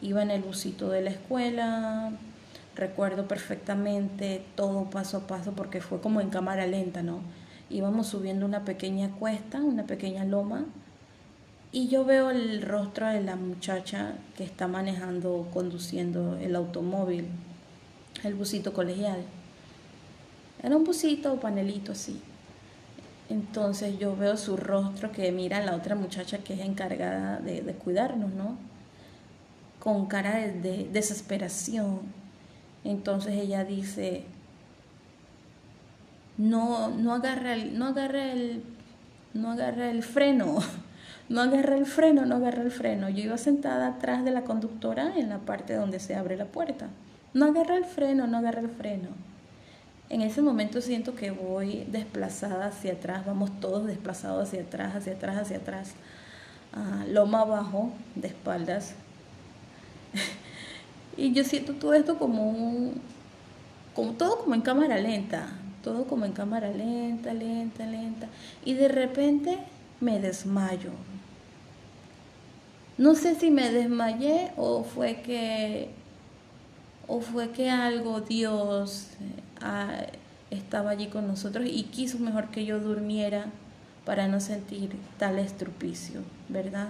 Iba 0.00 0.22
en 0.22 0.30
el 0.30 0.40
busito 0.40 0.88
de 0.88 1.02
la 1.02 1.10
escuela, 1.10 2.12
recuerdo 2.74 3.28
perfectamente 3.28 4.46
todo 4.54 4.88
paso 4.88 5.18
a 5.18 5.26
paso 5.26 5.52
porque 5.52 5.82
fue 5.82 6.00
como 6.00 6.22
en 6.22 6.30
cámara 6.30 6.66
lenta, 6.66 7.02
¿no? 7.02 7.20
Íbamos 7.68 8.06
subiendo 8.06 8.46
una 8.46 8.64
pequeña 8.64 9.10
cuesta, 9.10 9.60
una 9.60 9.84
pequeña 9.84 10.24
loma, 10.24 10.64
y 11.70 11.88
yo 11.88 12.06
veo 12.06 12.30
el 12.30 12.62
rostro 12.62 13.08
de 13.08 13.20
la 13.20 13.36
muchacha 13.36 14.14
que 14.38 14.44
está 14.44 14.68
manejando, 14.68 15.48
conduciendo 15.52 16.38
el 16.38 16.56
automóvil, 16.56 17.26
el 18.24 18.34
busito 18.34 18.72
colegial. 18.72 19.22
Era 20.62 20.76
un 20.76 20.84
busito 20.84 21.32
o 21.32 21.40
panelito 21.40 21.92
así. 21.92 22.20
Entonces 23.28 23.98
yo 23.98 24.16
veo 24.16 24.36
su 24.36 24.56
rostro 24.56 25.10
que 25.10 25.32
mira 25.32 25.58
a 25.58 25.62
la 25.62 25.74
otra 25.74 25.94
muchacha 25.94 26.38
que 26.38 26.54
es 26.54 26.60
encargada 26.60 27.38
de, 27.38 27.62
cuidarnos, 27.82 28.30
¿no? 28.32 28.56
Con 29.80 30.06
cara 30.06 30.36
de, 30.36 30.88
desesperación. 30.92 32.00
Entonces 32.84 33.34
ella 33.34 33.64
dice, 33.64 34.24
no, 36.36 36.90
no 36.90 37.14
agarra 37.14 37.54
el, 37.54 37.78
no 37.78 37.86
agarra 37.86 38.32
el, 38.32 38.62
no 39.34 39.52
agarra 39.52 39.90
el 39.90 40.02
freno, 40.02 40.58
no 41.28 41.40
agarra 41.40 41.76
el 41.76 41.86
freno, 41.86 42.26
no 42.26 42.36
agarra 42.36 42.62
el 42.62 42.70
freno. 42.70 43.08
Yo 43.08 43.24
iba 43.24 43.38
sentada 43.38 43.88
atrás 43.88 44.24
de 44.24 44.30
la 44.30 44.44
conductora 44.44 45.14
en 45.16 45.30
la 45.30 45.38
parte 45.38 45.74
donde 45.74 46.00
se 46.00 46.14
abre 46.16 46.36
la 46.36 46.46
puerta. 46.46 46.88
No 47.34 47.46
agarra 47.46 47.76
el 47.76 47.86
freno, 47.86 48.26
no 48.26 48.38
agarra 48.38 48.60
el 48.60 48.68
freno. 48.68 49.08
En 50.12 50.20
ese 50.20 50.42
momento 50.42 50.82
siento 50.82 51.14
que 51.14 51.30
voy 51.30 51.86
desplazada 51.88 52.66
hacia 52.66 52.92
atrás, 52.92 53.24
vamos 53.24 53.50
todos 53.60 53.86
desplazados 53.86 54.46
hacia 54.46 54.60
atrás, 54.60 54.94
hacia 54.94 55.14
atrás, 55.14 55.38
hacia 55.38 55.56
atrás, 55.56 55.94
uh, 56.76 57.10
loma 57.10 57.40
abajo, 57.40 57.90
de 58.14 58.28
espaldas. 58.28 58.92
y 61.16 61.32
yo 61.32 61.44
siento 61.44 61.72
todo 61.72 61.94
esto 61.94 62.18
como 62.18 62.46
un, 62.46 63.00
como 63.94 64.12
todo 64.12 64.40
como 64.40 64.54
en 64.54 64.60
cámara 64.60 64.98
lenta, 64.98 65.48
todo 65.82 66.04
como 66.04 66.26
en 66.26 66.32
cámara 66.32 66.70
lenta, 66.70 67.32
lenta, 67.32 67.86
lenta. 67.86 68.28
Y 68.66 68.74
de 68.74 68.88
repente 68.88 69.60
me 70.00 70.20
desmayo. 70.20 70.90
No 72.98 73.14
sé 73.14 73.34
si 73.34 73.50
me 73.50 73.70
desmayé 73.70 74.52
o 74.58 74.84
fue 74.84 75.22
que 75.22 75.88
o 77.08 77.22
fue 77.22 77.50
que 77.50 77.70
algo 77.70 78.20
Dios 78.20 79.08
estaba 80.50 80.90
allí 80.90 81.06
con 81.06 81.26
nosotros 81.26 81.66
y 81.70 81.84
quiso 81.84 82.18
mejor 82.18 82.48
que 82.48 82.64
yo 82.64 82.78
durmiera 82.78 83.46
para 84.04 84.28
no 84.28 84.40
sentir 84.40 84.90
tal 85.18 85.38
estrupicio, 85.38 86.20
¿verdad? 86.48 86.88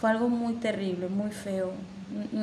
Fue 0.00 0.10
algo 0.10 0.28
muy 0.28 0.54
terrible, 0.54 1.08
muy 1.08 1.30
feo. 1.30 1.72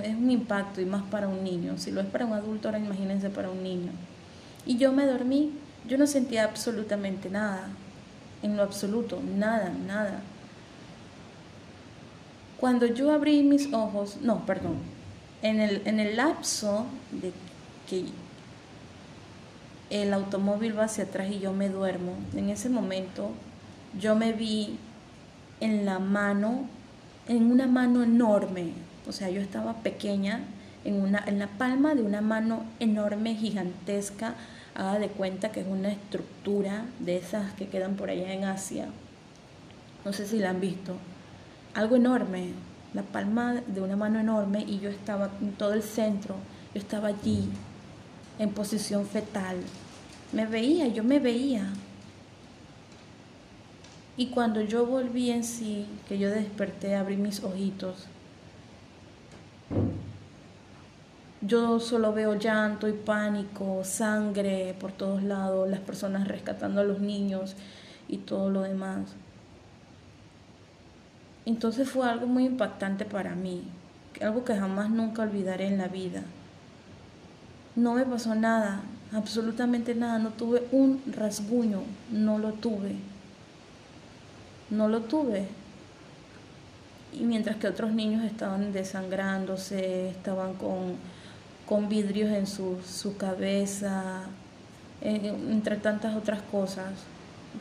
Es 0.03 0.15
un 0.15 0.29
impacto 0.29 0.81
y 0.81 0.85
más 0.85 1.03
para 1.03 1.27
un 1.27 1.43
niño. 1.43 1.77
Si 1.77 1.91
lo 1.91 2.01
es 2.01 2.07
para 2.07 2.25
un 2.25 2.33
adulto, 2.33 2.67
ahora 2.67 2.79
imagínense 2.79 3.29
para 3.29 3.49
un 3.49 3.63
niño. 3.63 3.91
Y 4.65 4.77
yo 4.77 4.91
me 4.91 5.05
dormí, 5.05 5.51
yo 5.87 5.97
no 5.97 6.05
sentía 6.05 6.43
absolutamente 6.43 7.29
nada, 7.29 7.67
en 8.43 8.57
lo 8.57 8.63
absoluto, 8.63 9.21
nada, 9.37 9.71
nada. 9.87 10.21
Cuando 12.59 12.85
yo 12.87 13.11
abrí 13.11 13.43
mis 13.43 13.71
ojos, 13.73 14.17
no, 14.21 14.45
perdón, 14.45 14.77
en 15.41 15.61
el, 15.61 15.81
en 15.85 15.99
el 15.99 16.17
lapso 16.17 16.85
de 17.11 17.31
que 17.87 18.05
el 20.01 20.13
automóvil 20.13 20.77
va 20.77 20.85
hacia 20.85 21.05
atrás 21.05 21.29
y 21.31 21.39
yo 21.39 21.53
me 21.53 21.69
duermo, 21.69 22.13
en 22.35 22.49
ese 22.49 22.69
momento 22.69 23.31
yo 23.99 24.15
me 24.15 24.33
vi 24.33 24.77
en 25.59 25.85
la 25.85 25.99
mano, 25.99 26.67
en 27.27 27.51
una 27.51 27.67
mano 27.67 28.03
enorme, 28.03 28.71
o 29.07 29.11
sea, 29.11 29.29
yo 29.29 29.41
estaba 29.41 29.73
pequeña, 29.75 30.41
en, 30.83 31.01
una, 31.01 31.23
en 31.25 31.39
la 31.39 31.47
palma 31.47 31.95
de 31.95 32.03
una 32.03 32.21
mano 32.21 32.63
enorme, 32.79 33.35
gigantesca, 33.35 34.35
haga 34.75 34.99
de 34.99 35.07
cuenta 35.07 35.51
que 35.51 35.61
es 35.61 35.67
una 35.67 35.89
estructura 35.89 36.85
de 36.99 37.17
esas 37.17 37.53
que 37.53 37.67
quedan 37.67 37.95
por 37.95 38.09
allá 38.09 38.33
en 38.33 38.43
Asia. 38.43 38.87
No 40.03 40.13
sé 40.13 40.27
si 40.27 40.37
la 40.37 40.49
han 40.51 40.59
visto. 40.59 40.97
Algo 41.73 41.95
enorme, 41.95 42.49
la 42.93 43.01
palma 43.01 43.61
de 43.67 43.81
una 43.81 43.95
mano 43.95 44.19
enorme 44.19 44.63
y 44.67 44.79
yo 44.79 44.89
estaba 44.89 45.29
en 45.41 45.53
todo 45.53 45.73
el 45.73 45.83
centro, 45.83 46.35
yo 46.73 46.81
estaba 46.81 47.09
allí 47.09 47.49
en 48.37 48.51
posición 48.51 49.05
fetal. 49.05 49.57
Me 50.35 50.45
veía, 50.45 50.87
yo 50.89 51.01
me 51.01 51.19
veía. 51.19 51.65
Y 54.17 54.27
cuando 54.27 54.59
yo 54.59 54.85
volví 54.85 55.31
en 55.31 55.45
sí, 55.45 55.87
que 56.09 56.19
yo 56.19 56.29
desperté, 56.29 56.95
abrí 56.95 57.15
mis 57.15 57.41
ojitos, 57.41 58.07
yo 61.39 61.79
solo 61.79 62.11
veo 62.11 62.35
llanto 62.35 62.89
y 62.89 62.91
pánico, 62.91 63.85
sangre 63.85 64.75
por 64.77 64.91
todos 64.91 65.23
lados, 65.23 65.69
las 65.69 65.79
personas 65.79 66.27
rescatando 66.27 66.81
a 66.81 66.83
los 66.83 66.99
niños 66.99 67.55
y 68.09 68.17
todo 68.17 68.49
lo 68.49 68.63
demás. 68.63 69.15
Entonces 71.45 71.89
fue 71.89 72.09
algo 72.09 72.27
muy 72.27 72.45
impactante 72.45 73.05
para 73.05 73.35
mí, 73.35 73.63
algo 74.21 74.43
que 74.43 74.55
jamás 74.55 74.89
nunca 74.89 75.21
olvidaré 75.21 75.67
en 75.67 75.77
la 75.77 75.87
vida 75.87 76.23
no 77.75 77.93
me 77.93 78.05
pasó 78.05 78.35
nada, 78.35 78.81
absolutamente 79.15 79.95
nada, 79.95 80.19
no 80.19 80.29
tuve 80.29 80.63
un 80.71 81.01
rasguño, 81.07 81.81
no 82.11 82.37
lo 82.37 82.53
tuve, 82.53 82.95
no 84.69 84.87
lo 84.87 85.01
tuve. 85.01 85.47
Y 87.13 87.23
mientras 87.23 87.55
que 87.55 87.67
otros 87.67 87.91
niños 87.93 88.23
estaban 88.25 88.73
desangrándose, 88.73 90.09
estaban 90.09 90.55
con, 90.55 90.95
con 91.65 91.87
vidrios 91.87 92.31
en 92.31 92.45
su, 92.45 92.77
su 92.85 93.15
cabeza, 93.15 94.23
entre 95.01 95.77
tantas 95.77 96.15
otras 96.15 96.41
cosas, 96.51 96.91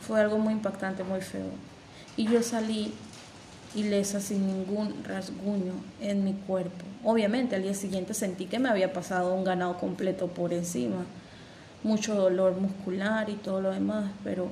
fue 0.01 0.19
algo 0.19 0.37
muy 0.37 0.53
impactante, 0.53 1.03
muy 1.03 1.21
feo. 1.21 1.51
Y 2.17 2.25
yo 2.27 2.43
salí 2.43 2.93
ilesa 3.75 4.19
sin 4.19 4.47
ningún 4.47 5.03
rasguño 5.03 5.73
en 6.01 6.23
mi 6.23 6.33
cuerpo. 6.33 6.85
Obviamente 7.03 7.55
al 7.55 7.63
día 7.63 7.73
siguiente 7.73 8.13
sentí 8.13 8.45
que 8.45 8.59
me 8.59 8.69
había 8.69 8.93
pasado 8.93 9.33
un 9.33 9.43
ganado 9.43 9.77
completo 9.77 10.27
por 10.27 10.53
encima, 10.53 11.05
mucho 11.85 12.15
dolor 12.15 12.59
muscular 12.59 13.29
y 13.29 13.35
todo 13.35 13.61
lo 13.61 13.71
demás, 13.71 14.11
pero 14.23 14.49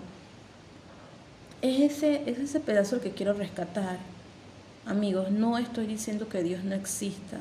es 1.61 1.81
ese, 1.81 2.29
es 2.29 2.39
ese 2.39 2.59
pedazo 2.59 2.95
el 2.95 3.01
que 3.01 3.11
quiero 3.11 3.33
rescatar. 3.33 3.97
Amigos, 4.85 5.31
no 5.31 5.57
estoy 5.57 5.87
diciendo 5.87 6.29
que 6.29 6.43
Dios 6.43 6.63
no 6.63 6.75
exista. 6.75 7.37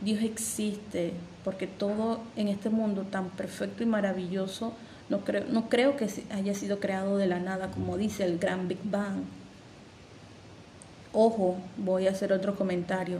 Dios 0.00 0.22
existe, 0.22 1.14
porque 1.44 1.66
todo 1.66 2.20
en 2.36 2.48
este 2.48 2.70
mundo 2.70 3.02
tan 3.10 3.30
perfecto 3.30 3.82
y 3.82 3.86
maravilloso 3.86 4.74
no 5.08 5.24
creo, 5.24 5.44
no 5.48 5.68
creo 5.68 5.96
que 5.96 6.08
haya 6.30 6.54
sido 6.54 6.78
creado 6.78 7.16
de 7.16 7.26
la 7.26 7.40
nada, 7.40 7.70
como 7.70 7.96
dice 7.96 8.24
el 8.24 8.38
gran 8.38 8.68
Big 8.68 8.80
Bang 8.84 9.24
Ojo, 11.14 11.56
voy 11.76 12.06
a 12.06 12.12
hacer 12.12 12.32
otro 12.32 12.56
comentario. 12.56 13.18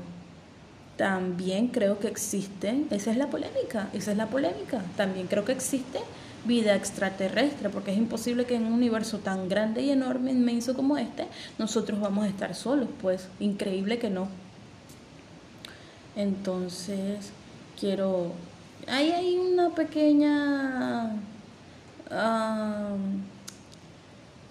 También 1.03 1.67
creo 1.67 1.99
que 1.99 2.07
existe, 2.07 2.85
esa 2.93 3.11
es 3.11 3.17
la 3.17 3.29
polémica, 3.29 3.89
esa 3.93 4.13
es 4.13 4.17
la 4.17 4.29
polémica. 4.29 4.85
También 4.97 5.27
creo 5.27 5.45
que 5.45 5.51
existe 5.51 5.99
vida 6.45 6.77
extraterrestre, 6.77 7.71
porque 7.71 7.91
es 7.91 7.99
imposible 7.99 8.45
que 8.45 8.55
en 8.55 8.67
un 8.67 8.75
universo 8.75 9.19
tan 9.19 9.49
grande 9.49 9.83
y 9.83 9.91
enorme, 9.91 10.31
inmenso 10.31 10.77
como 10.77 10.97
este, 10.97 11.27
nosotros 11.59 11.99
vamos 11.99 12.27
a 12.27 12.29
estar 12.29 12.55
solos, 12.55 12.89
pues 13.01 13.27
increíble 13.41 13.99
que 13.99 14.11
no. 14.11 14.29
Entonces, 16.15 17.33
quiero... 17.81 18.31
Ahí 18.87 19.11
hay 19.11 19.39
una 19.39 19.71
pequeña... 19.71 21.17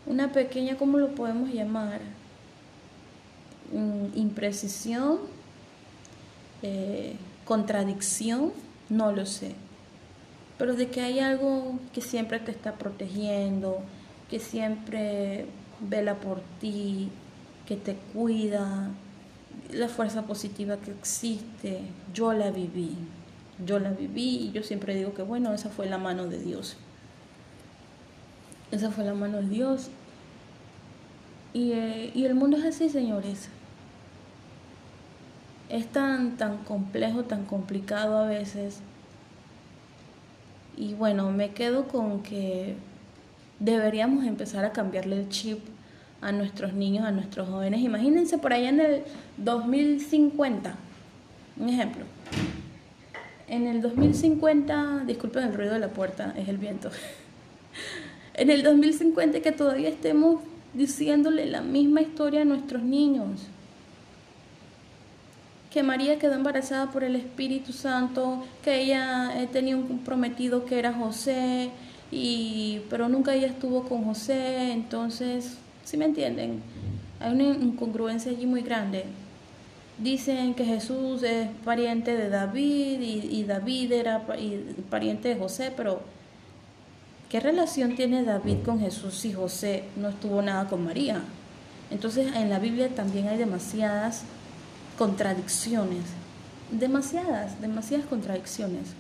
una 0.05 0.33
pequeña, 0.33 0.75
¿cómo 0.75 0.97
lo 0.97 1.15
podemos 1.15 1.49
llamar? 1.49 2.01
Mm, 3.71 4.17
imprecisión, 4.17 5.30
eh, 6.61 7.15
contradicción, 7.45 8.51
no 8.89 9.11
lo 9.11 9.25
sé. 9.25 9.55
Pero 10.57 10.75
de 10.75 10.89
que 10.89 11.01
hay 11.01 11.19
algo 11.19 11.79
que 11.93 12.01
siempre 12.01 12.39
te 12.39 12.51
está 12.51 12.73
protegiendo, 12.73 13.79
que 14.29 14.39
siempre 14.39 15.45
vela 15.79 16.15
por 16.15 16.41
ti, 16.59 17.09
que 17.65 17.75
te 17.75 17.95
cuida, 18.13 18.89
la 19.71 19.87
fuerza 19.87 20.23
positiva 20.23 20.77
que 20.77 20.91
existe, 20.91 21.81
yo 22.13 22.33
la 22.33 22.51
viví, 22.51 22.95
yo 23.65 23.79
la 23.79 23.91
viví 23.91 24.37
y 24.37 24.51
yo 24.51 24.63
siempre 24.63 24.95
digo 24.95 25.13
que 25.13 25.23
bueno, 25.23 25.53
esa 25.53 25.69
fue 25.69 25.87
la 25.87 25.97
mano 25.97 26.27
de 26.27 26.39
Dios. 26.39 26.77
Esa 28.71 28.91
fue 28.91 29.03
la 29.03 29.13
mano 29.13 29.37
de 29.37 29.49
Dios. 29.49 29.89
Y, 31.53 31.73
eh, 31.73 32.11
y 32.13 32.25
el 32.25 32.35
mundo 32.35 32.57
es 32.57 32.65
así, 32.65 32.89
señores. 32.89 33.49
Es 35.71 35.87
tan, 35.87 36.35
tan 36.35 36.57
complejo, 36.65 37.23
tan 37.23 37.45
complicado 37.45 38.17
a 38.17 38.27
veces. 38.27 38.81
Y 40.75 40.95
bueno, 40.95 41.31
me 41.31 41.51
quedo 41.51 41.87
con 41.87 42.23
que 42.23 42.75
deberíamos 43.59 44.25
empezar 44.25 44.65
a 44.65 44.73
cambiarle 44.73 45.15
el 45.15 45.29
chip 45.29 45.59
a 46.19 46.33
nuestros 46.33 46.73
niños, 46.73 47.05
a 47.05 47.11
nuestros 47.11 47.47
jóvenes. 47.47 47.79
Imagínense 47.79 48.37
por 48.37 48.51
allá 48.51 48.67
en 48.67 48.81
el 48.81 49.03
2050, 49.37 50.75
un 51.57 51.69
ejemplo. 51.69 52.03
En 53.47 53.65
el 53.65 53.81
2050, 53.81 55.03
disculpen 55.07 55.45
el 55.45 55.53
ruido 55.53 55.73
de 55.73 55.79
la 55.79 55.89
puerta, 55.89 56.33
es 56.37 56.49
el 56.49 56.57
viento. 56.57 56.89
En 58.33 58.49
el 58.49 58.63
2050 58.63 59.41
que 59.41 59.51
todavía 59.51 59.89
estemos 59.89 60.41
diciéndole 60.73 61.45
la 61.45 61.61
misma 61.61 62.01
historia 62.01 62.41
a 62.41 62.45
nuestros 62.45 62.81
niños. 62.81 63.41
Que 65.71 65.83
María 65.83 66.19
quedó 66.19 66.33
embarazada 66.33 66.91
por 66.91 67.03
el 67.03 67.15
Espíritu 67.15 67.73
Santo, 67.73 68.43
que 68.63 68.81
ella 68.81 69.41
eh, 69.41 69.47
tenía 69.47 69.77
un 69.77 69.99
prometido 69.99 70.65
que 70.65 70.77
era 70.77 70.93
José, 70.93 71.71
y, 72.11 72.81
pero 72.89 73.07
nunca 73.07 73.33
ella 73.33 73.47
estuvo 73.47 73.83
con 73.87 74.03
José, 74.03 74.73
entonces 74.73 75.57
¿Sí 75.83 75.97
me 75.97 76.05
entienden? 76.05 76.61
Hay 77.19 77.33
una 77.33 77.43
incongruencia 77.43 78.31
allí 78.31 78.45
muy 78.45 78.61
grande. 78.61 79.05
Dicen 79.97 80.53
que 80.53 80.65
Jesús 80.65 81.21
es 81.23 81.49
pariente 81.63 82.15
de 82.15 82.29
David 82.29 83.01
y, 83.01 83.43
David 83.43 83.91
era 83.91 84.25
pariente 84.89 85.29
de 85.29 85.35
José, 85.35 85.71
pero 85.75 86.01
¿qué 87.29 87.39
relación 87.39 87.95
tiene 87.95 88.23
David 88.23 88.57
con 88.65 88.79
Jesús 88.79 89.15
si 89.15 89.33
José 89.33 89.83
no 89.95 90.09
estuvo 90.09 90.41
nada 90.41 90.67
con 90.67 90.85
María? 90.85 91.21
Entonces 91.91 92.33
en 92.35 92.49
la 92.49 92.57
Biblia 92.57 92.89
también 92.89 93.27
hay 93.27 93.37
demasiadas 93.37 94.23
contradicciones, 95.01 96.03
demasiadas, 96.69 97.59
demasiadas 97.59 98.05
contradicciones. 98.05 98.93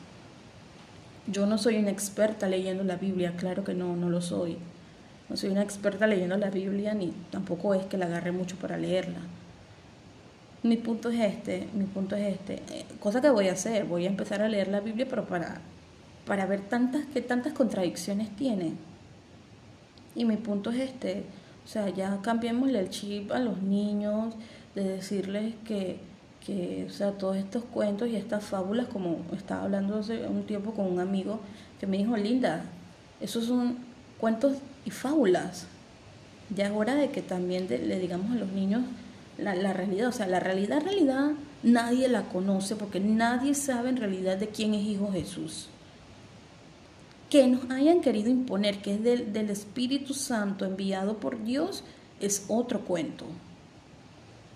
Yo 1.27 1.45
no 1.45 1.59
soy 1.59 1.77
una 1.77 1.91
experta 1.91 2.49
leyendo 2.49 2.83
la 2.83 2.95
Biblia, 2.95 3.35
claro 3.37 3.63
que 3.63 3.75
no, 3.75 3.95
no 3.95 4.09
lo 4.09 4.19
soy. 4.19 4.57
No 5.29 5.37
soy 5.37 5.51
una 5.51 5.61
experta 5.61 6.07
leyendo 6.07 6.35
la 6.37 6.49
Biblia 6.49 6.95
ni 6.95 7.13
tampoco 7.29 7.75
es 7.75 7.85
que 7.85 7.99
la 7.99 8.07
agarre 8.07 8.31
mucho 8.31 8.55
para 8.55 8.79
leerla. 8.79 9.19
Mi 10.63 10.75
punto 10.77 11.11
es 11.11 11.19
este, 11.19 11.67
mi 11.75 11.83
punto 11.83 12.15
es 12.15 12.33
este. 12.33 12.63
Eh, 12.71 12.85
cosa 12.99 13.21
que 13.21 13.29
voy 13.29 13.49
a 13.49 13.53
hacer, 13.53 13.85
voy 13.85 14.07
a 14.07 14.09
empezar 14.09 14.41
a 14.41 14.49
leer 14.49 14.69
la 14.69 14.79
Biblia, 14.79 15.05
pero 15.07 15.27
para, 15.27 15.61
para 16.25 16.47
ver 16.47 16.61
tantas, 16.61 17.05
qué 17.13 17.21
tantas 17.21 17.53
contradicciones 17.53 18.35
tiene. 18.35 18.73
Y 20.15 20.25
mi 20.25 20.37
punto 20.37 20.71
es 20.71 20.79
este, 20.79 21.25
o 21.63 21.67
sea, 21.67 21.89
ya 21.89 22.17
cambiémosle 22.23 22.79
el 22.79 22.89
chip 22.89 23.31
a 23.31 23.37
los 23.37 23.61
niños, 23.61 24.33
de 24.75 24.83
decirles 24.83 25.53
que, 25.65 25.99
que, 26.45 26.85
o 26.89 26.93
sea, 26.93 27.11
todos 27.11 27.37
estos 27.37 27.63
cuentos 27.63 28.09
y 28.09 28.15
estas 28.15 28.43
fábulas, 28.43 28.87
como 28.87 29.17
estaba 29.35 29.63
hablando 29.63 29.99
hace 29.99 30.27
un 30.27 30.43
tiempo 30.43 30.71
con 30.71 30.85
un 30.85 30.99
amigo 30.99 31.39
que 31.79 31.87
me 31.87 31.97
dijo, 31.97 32.15
Linda, 32.17 32.63
esos 33.19 33.45
son 33.45 33.77
cuentos 34.19 34.57
y 34.85 34.91
fábulas. 34.91 35.67
Ya 36.55 36.67
es 36.67 36.73
hora 36.73 36.95
de 36.95 37.09
que 37.09 37.21
también 37.21 37.67
le 37.69 37.99
digamos 37.99 38.31
a 38.31 38.35
los 38.35 38.51
niños 38.51 38.83
la, 39.37 39.55
la, 39.55 39.73
realidad. 39.73 40.09
O 40.09 40.11
sea, 40.11 40.27
la 40.27 40.39
realidad, 40.39 40.81
realidad, 40.81 41.31
nadie 41.63 42.07
la 42.07 42.23
conoce 42.23 42.75
porque 42.75 42.99
nadie 42.99 43.53
sabe 43.53 43.89
en 43.89 43.97
realidad 43.97 44.37
de 44.37 44.47
quién 44.47 44.73
es 44.73 44.83
Hijo 44.83 45.11
Jesús. 45.11 45.67
Que 47.29 47.47
nos 47.47 47.69
hayan 47.71 48.01
querido 48.01 48.29
imponer 48.29 48.81
que 48.81 48.95
es 48.95 49.03
del, 49.03 49.31
del 49.31 49.49
Espíritu 49.49 50.13
Santo 50.13 50.65
enviado 50.65 51.17
por 51.17 51.43
Dios 51.43 51.83
es 52.19 52.45
otro 52.49 52.81
cuento. 52.81 53.25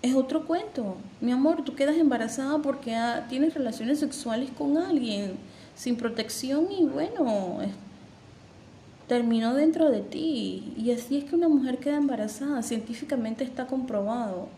Es 0.02 0.14
otro 0.14 0.46
cuento. 0.46 0.96
Mi 1.20 1.32
amor, 1.32 1.64
tú 1.64 1.74
quedas 1.74 1.96
embarazada 1.96 2.58
porque 2.58 2.94
ah, 2.94 3.26
tienes 3.28 3.54
relaciones 3.54 3.98
sexuales 3.98 4.50
con 4.56 4.76
alguien 4.76 5.36
sin 5.74 5.96
protección 5.96 6.68
y 6.70 6.84
bueno, 6.84 7.58
terminó 9.08 9.54
dentro 9.54 9.90
de 9.90 10.00
ti. 10.00 10.74
Y 10.76 10.90
así 10.90 11.18
es 11.18 11.24
que 11.24 11.34
una 11.34 11.48
mujer 11.48 11.78
queda 11.78 11.96
embarazada. 11.96 12.62
Científicamente 12.62 13.44
está 13.44 13.66
comprobado. 13.66 14.48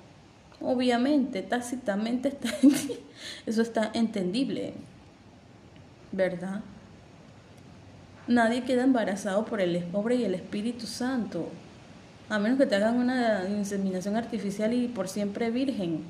Obviamente, 0.61 1.43
tácitamente 1.43 2.29
está, 2.29 2.51
eso 3.47 3.63
está 3.63 3.91
entendible. 3.95 4.75
¿Verdad? 6.13 6.63
Nadie 8.27 8.65
queda 8.65 8.85
embarazado 8.85 9.45
por 9.45 9.61
el 9.61 9.79
pobre 9.85 10.17
y 10.17 10.25
el 10.25 10.35
Espíritu 10.35 10.87
Santo. 10.87 11.49
A 12.31 12.39
menos 12.39 12.59
que 12.59 12.67
te 12.67 12.75
hagan 12.75 12.97
una 12.97 13.49
inseminación 13.49 14.17
artificial 14.17 14.75
y 14.75 14.89
por 14.89 15.09
siempre 15.09 15.51
virgen. 15.51 16.05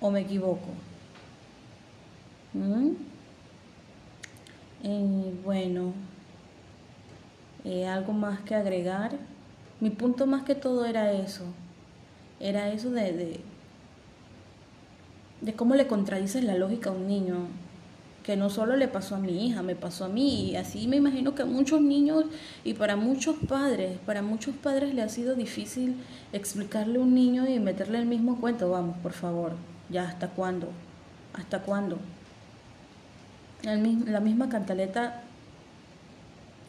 ¿O 0.00 0.10
me 0.10 0.20
equivoco? 0.20 0.68
¿Mm? 2.54 2.92
Eh, 4.82 5.34
bueno. 5.44 5.92
Eh, 7.64 7.86
algo 7.86 8.12
más 8.14 8.40
que 8.40 8.54
agregar. 8.54 9.12
Mi 9.80 9.90
punto 9.90 10.26
más 10.26 10.44
que 10.44 10.54
todo 10.54 10.86
era 10.86 11.12
eso. 11.12 11.44
Era 12.40 12.70
eso 12.70 12.90
de, 12.90 13.12
de, 13.12 13.40
de 15.42 15.54
cómo 15.54 15.74
le 15.74 15.86
contradices 15.86 16.44
la 16.44 16.54
lógica 16.54 16.90
a 16.90 16.92
un 16.94 17.06
niño. 17.06 17.46
Que 18.24 18.36
no 18.36 18.50
solo 18.50 18.74
le 18.76 18.88
pasó 18.88 19.14
a 19.14 19.18
mi 19.18 19.46
hija, 19.46 19.62
me 19.62 19.76
pasó 19.76 20.06
a 20.06 20.08
mí. 20.08 20.50
Y 20.50 20.56
así 20.56 20.88
me 20.88 20.96
imagino 20.96 21.34
que 21.34 21.42
a 21.42 21.46
muchos 21.46 21.80
niños 21.80 22.24
y 22.64 22.74
para 22.74 22.96
muchos 22.96 23.36
padres, 23.48 23.98
para 24.06 24.22
muchos 24.22 24.56
padres 24.56 24.94
le 24.94 25.02
ha 25.02 25.08
sido 25.08 25.34
difícil 25.34 25.96
explicarle 26.32 26.98
a 26.98 27.02
un 27.02 27.14
niño 27.14 27.46
y 27.46 27.60
meterle 27.60 27.98
el 27.98 28.06
mismo 28.06 28.40
cuento. 28.40 28.70
Vamos, 28.70 28.96
por 29.02 29.12
favor. 29.12 29.52
Ya, 29.90 30.08
¿hasta 30.08 30.28
cuándo? 30.28 30.68
¿Hasta 31.34 31.60
cuándo? 31.60 31.98
La 33.62 34.20
misma 34.20 34.48
cantaleta 34.48 35.22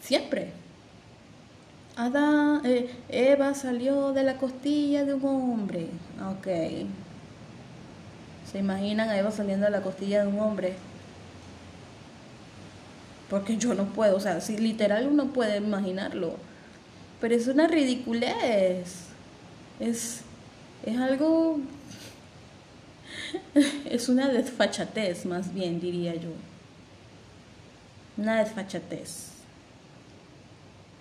siempre. 0.01 0.51
Adán, 1.97 2.61
eh, 2.65 2.89
Eva 3.07 3.53
salió 3.53 4.11
de 4.11 4.23
la 4.23 4.37
costilla 4.37 5.05
de 5.05 5.13
un 5.13 5.25
hombre. 5.25 5.87
Ok. 6.29 6.47
¿Se 8.51 8.59
imaginan 8.59 9.09
a 9.09 9.17
Eva 9.17 9.31
saliendo 9.31 9.65
de 9.65 9.71
la 9.71 9.81
costilla 9.81 10.21
de 10.21 10.27
un 10.27 10.39
hombre? 10.39 10.75
Porque 13.29 13.57
yo 13.57 13.73
no 13.73 13.85
puedo, 13.85 14.15
o 14.15 14.19
sea, 14.19 14.41
si 14.41 14.57
literal 14.57 15.07
uno 15.07 15.33
puede 15.33 15.57
imaginarlo. 15.57 16.35
Pero 17.19 17.35
es 17.35 17.47
una 17.47 17.67
ridiculez. 17.67 19.07
Es, 19.79 20.21
es 20.85 20.97
algo... 20.97 21.59
es 23.85 24.09
una 24.09 24.29
desfachatez, 24.29 25.25
más 25.25 25.53
bien, 25.53 25.79
diría 25.79 26.15
yo. 26.15 26.29
Una 28.17 28.39
desfachatez. 28.43 29.31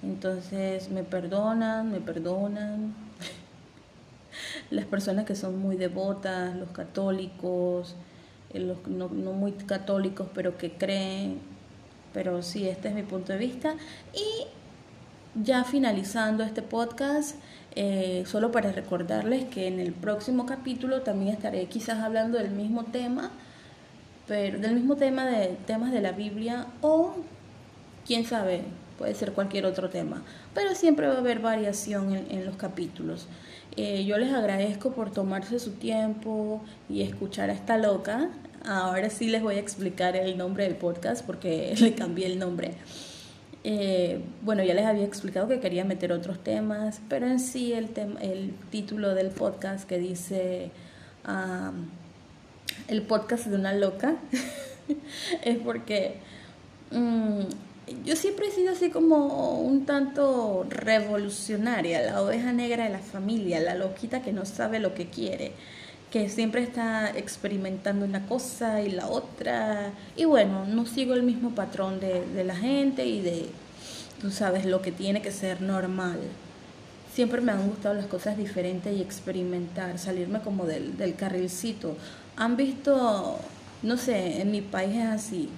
Entonces 0.05 0.91
me 0.91 1.03
perdonan, 1.03 1.91
me 1.91 2.01
perdonan. 2.01 2.95
Las 4.71 4.85
personas 4.85 5.25
que 5.25 5.35
son 5.35 5.59
muy 5.59 5.77
devotas, 5.77 6.55
los 6.57 6.71
católicos, 6.71 7.97
eh, 8.53 8.61
los 8.61 8.87
no, 8.87 9.09
muy 9.09 9.53
católicos, 9.53 10.29
pero 10.35 10.59
que 10.59 10.73
creen. 10.73 11.41
Pero 12.15 12.43
sí, 12.43 12.67
este 12.69 12.89
es 12.89 12.95
mi 12.95 13.03
punto 13.03 13.33
de 13.35 13.39
vista. 13.39 13.75
Y 14.15 14.47
ya 15.43 15.65
finalizando 15.65 16.45
este 16.45 16.63
podcast, 16.63 17.37
eh, 17.75 18.23
solo 18.27 18.53
para 18.53 18.71
recordarles 18.71 19.45
que 19.47 19.67
en 19.67 19.81
el 19.81 19.93
próximo 19.93 20.47
capítulo 20.47 21.03
también 21.03 21.35
estaré 21.35 21.67
quizás 21.67 21.99
hablando 21.99 22.39
del 22.39 22.53
mismo 22.53 22.85
tema, 22.85 23.33
pero 24.29 24.59
del 24.61 24.75
mismo 24.75 24.97
tema 24.97 25.27
de 25.27 25.57
temas 25.67 25.91
de 25.91 26.01
la 26.01 26.13
Biblia 26.13 26.67
o 26.81 27.17
quién 28.07 28.25
sabe, 28.25 28.63
puede 28.97 29.15
ser 29.15 29.33
cualquier 29.33 29.67
otro 29.67 29.91
tema, 29.91 30.23
pero 30.55 30.75
siempre 30.77 31.09
va 31.09 31.15
a 31.15 31.19
haber 31.19 31.41
variación 31.41 32.15
en, 32.15 32.47
los 32.47 32.57
capítulos. 32.57 33.27
Eh, 33.77 34.05
yo 34.05 34.19
les 34.19 34.33
agradezco 34.33 34.93
por 34.93 35.11
tomarse 35.11 35.59
su 35.59 35.73
tiempo 35.73 36.63
y 36.89 37.03
escuchar 37.03 37.51
a 37.51 37.55
esta 37.55 37.77
loca. 37.77 38.31
Ahora 38.67 39.11
sí 39.11 39.29
les 39.29 39.43
voy 39.43 39.57
a 39.57 39.61
explicar 39.61 40.17
el 40.17 40.39
nombre 40.39 40.65
del 40.65 40.77
podcast 40.77 41.25
porque 41.25 41.75
le 41.81 41.95
cambié 41.95 42.27
el 42.27 42.39
nombre. 42.39 42.73
Eh, 43.63 44.21
bueno, 44.43 44.63
ya 44.63 44.75
les 44.75 44.85
había 44.85 45.05
explicado 45.05 45.49
que 45.49 45.61
quería 45.61 45.85
meter 45.85 46.13
otros 46.13 46.43
temas, 46.43 47.01
pero 47.09 47.27
en 47.27 47.41
sí 47.41 47.73
el, 47.73 47.89
el 48.21 48.55
título 48.71 49.15
del 49.15 49.29
podcast 49.29 49.89
que 49.89 49.99
dice 49.99 50.71
el 52.89 53.03
podcast 53.03 53.47
de 53.47 53.57
una 53.57 53.73
loca 53.73 54.17
es 55.43 55.59
porque 55.59 56.19
mm, 56.91 57.41
yo 58.05 58.17
siempre 58.17 58.49
he 58.49 58.51
sido 58.51 58.73
así 58.73 58.91
como 58.91 59.61
un 59.61 59.87
tanto 59.87 60.67
revolucionaria, 60.69 62.03
la 62.03 62.23
oveja 62.23 62.53
negra 62.53 62.85
de 62.85 62.91
la 62.91 62.99
familia, 62.99 63.61
la 63.61 63.75
loquita 63.75 64.23
que 64.23 64.33
no 64.33 64.45
sabe 64.45 64.79
lo 64.81 64.95
que 64.95 65.09
quiere, 65.09 65.53
que 66.15 66.29
siempre 66.29 66.63
está 66.63 67.11
experimentando 67.11 68.05
una 68.05 68.25
cosa 68.27 68.81
y 68.83 68.93
la 68.93 69.09
otra. 69.09 69.91
Y 70.15 70.27
bueno, 70.27 70.65
no 70.65 70.87
sigo 70.87 71.13
el 71.13 71.25
mismo 71.25 71.57
patrón 71.57 71.99
de, 71.99 72.45
la 72.45 72.55
gente 72.55 73.05
y 73.05 73.21
de, 73.21 73.47
tú 74.21 74.31
sabes, 74.31 74.65
lo 74.65 74.81
que 74.81 74.93
tiene 74.93 75.23
que 75.23 75.33
ser 75.33 75.61
normal. 75.61 76.21
Siempre 77.13 77.41
me 77.41 77.51
han 77.51 77.67
gustado 77.69 77.97
las 77.97 78.07
cosas 78.07 78.37
diferentes 78.39 78.97
y 78.97 79.03
experimentar, 79.03 79.99
salirme 79.99 80.39
como 80.39 80.67
del, 80.67 81.17
carrilcito. 81.17 81.97
Han 82.37 82.57
visto, 82.57 83.37
no 83.83 83.97
sé, 83.97 84.41
en 84.41 84.53
mi 84.53 84.61
país 84.61 84.95
es 84.95 85.07
así 85.07 85.49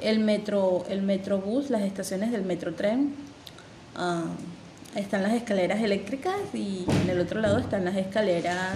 el 0.00 0.18
metro, 0.18 0.84
el 0.88 1.02
metrobús, 1.02 1.70
las 1.70 1.82
estaciones 1.82 2.32
del 2.32 2.42
metrotren, 2.42 3.14
uh, 3.96 4.98
están 4.98 5.22
las 5.22 5.34
escaleras 5.34 5.80
eléctricas 5.80 6.34
y 6.54 6.86
en 7.04 7.10
el 7.10 7.20
otro 7.20 7.40
lado 7.40 7.58
están 7.58 7.84
las 7.84 7.94
escaleras, 7.94 8.74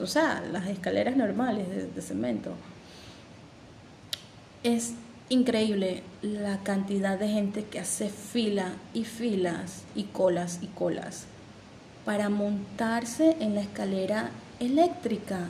o 0.00 0.06
sea, 0.06 0.42
las 0.52 0.66
escaleras 0.68 1.16
normales 1.16 1.66
de, 1.94 2.02
cemento. 2.02 2.52
Es 4.62 4.94
increíble 5.28 6.02
la 6.22 6.58
cantidad 6.58 7.18
de 7.18 7.28
gente 7.28 7.64
que 7.64 7.80
hace 7.80 8.08
fila 8.08 8.72
y 8.94 9.04
filas 9.04 9.82
y 9.94 10.04
colas 10.04 10.60
y 10.62 10.66
colas 10.66 11.26
para 12.04 12.28
montarse 12.28 13.36
en 13.40 13.54
la 13.54 13.60
escalera 13.60 14.30
eléctrica. 14.60 15.40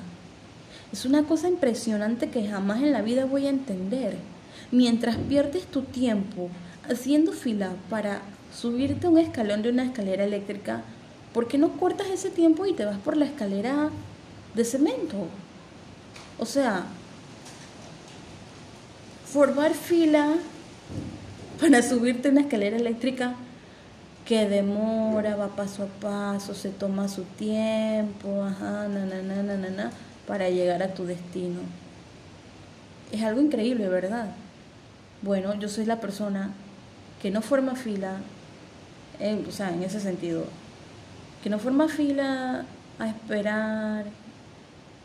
Es 0.93 1.05
una 1.05 1.23
cosa 1.25 1.49
impresionante 1.49 2.31
que 2.31 2.49
jamás 2.49 2.83
en 2.83 2.93
la 2.93 3.03
vida 3.03 3.27
voy 3.27 3.47
a 3.47 3.51
entender. 3.51 4.17
Mientras 4.73 5.17
pierdes 5.17 5.67
tu 5.67 5.83
tiempo 5.83 6.51
haciendo 6.89 7.33
fila 7.33 7.73
para 7.89 8.23
subirte 8.55 9.07
un 9.07 9.19
escalón 9.19 9.63
de 9.63 9.71
una 9.71 9.85
escalera 9.85 10.25
eléctrica, 10.25 10.83
¿por 11.33 11.47
qué 11.47 11.59
no 11.59 11.77
cortas 11.79 12.09
ese 12.09 12.31
tiempo 12.31 12.67
y 12.67 12.73
te 12.73 12.85
vas 12.85 12.99
por 12.99 13.17
la 13.17 13.27
escalera 13.27 13.91
de 14.55 14.65
cemento? 14.65 15.27
O 16.39 16.47
sea, 16.47 16.85
formar 19.27 19.75
fila 19.75 20.35
para 21.61 21.83
subirte 21.83 22.29
una 22.31 22.43
escalera 22.43 22.77
eléctrica 22.77 23.35
que 24.25 24.47
demora, 24.47 25.37
va 25.37 25.49
paso 25.49 25.85
a 25.85 25.87
paso, 25.87 26.55
se 26.55 26.69
toma 26.69 27.09
su 27.09 27.23
tiempo, 27.23 28.45
ajá, 28.45 28.87
na 28.89 29.91
para 30.27 30.51
llegar 30.51 30.83
a 30.83 30.93
tu 30.93 31.07
destino. 31.07 31.61
Es 33.11 33.23
algo 33.23 33.41
increíble, 33.41 33.89
¿verdad? 33.89 34.27
Bueno, 35.23 35.55
yo 35.55 35.69
soy 35.69 35.87
la 35.87 35.99
persona 35.99 36.51
que 37.23 37.31
no 37.31 37.41
forma 37.41 37.75
fila, 37.75 38.19
o 39.49 39.51
sea, 39.51 39.73
en 39.73 39.83
ese 39.83 39.99
sentido, 39.99 40.45
que 41.43 41.49
no 41.49 41.59
forma 41.59 41.89
fila 41.89 42.67
a 42.99 43.09
esperar 43.09 44.05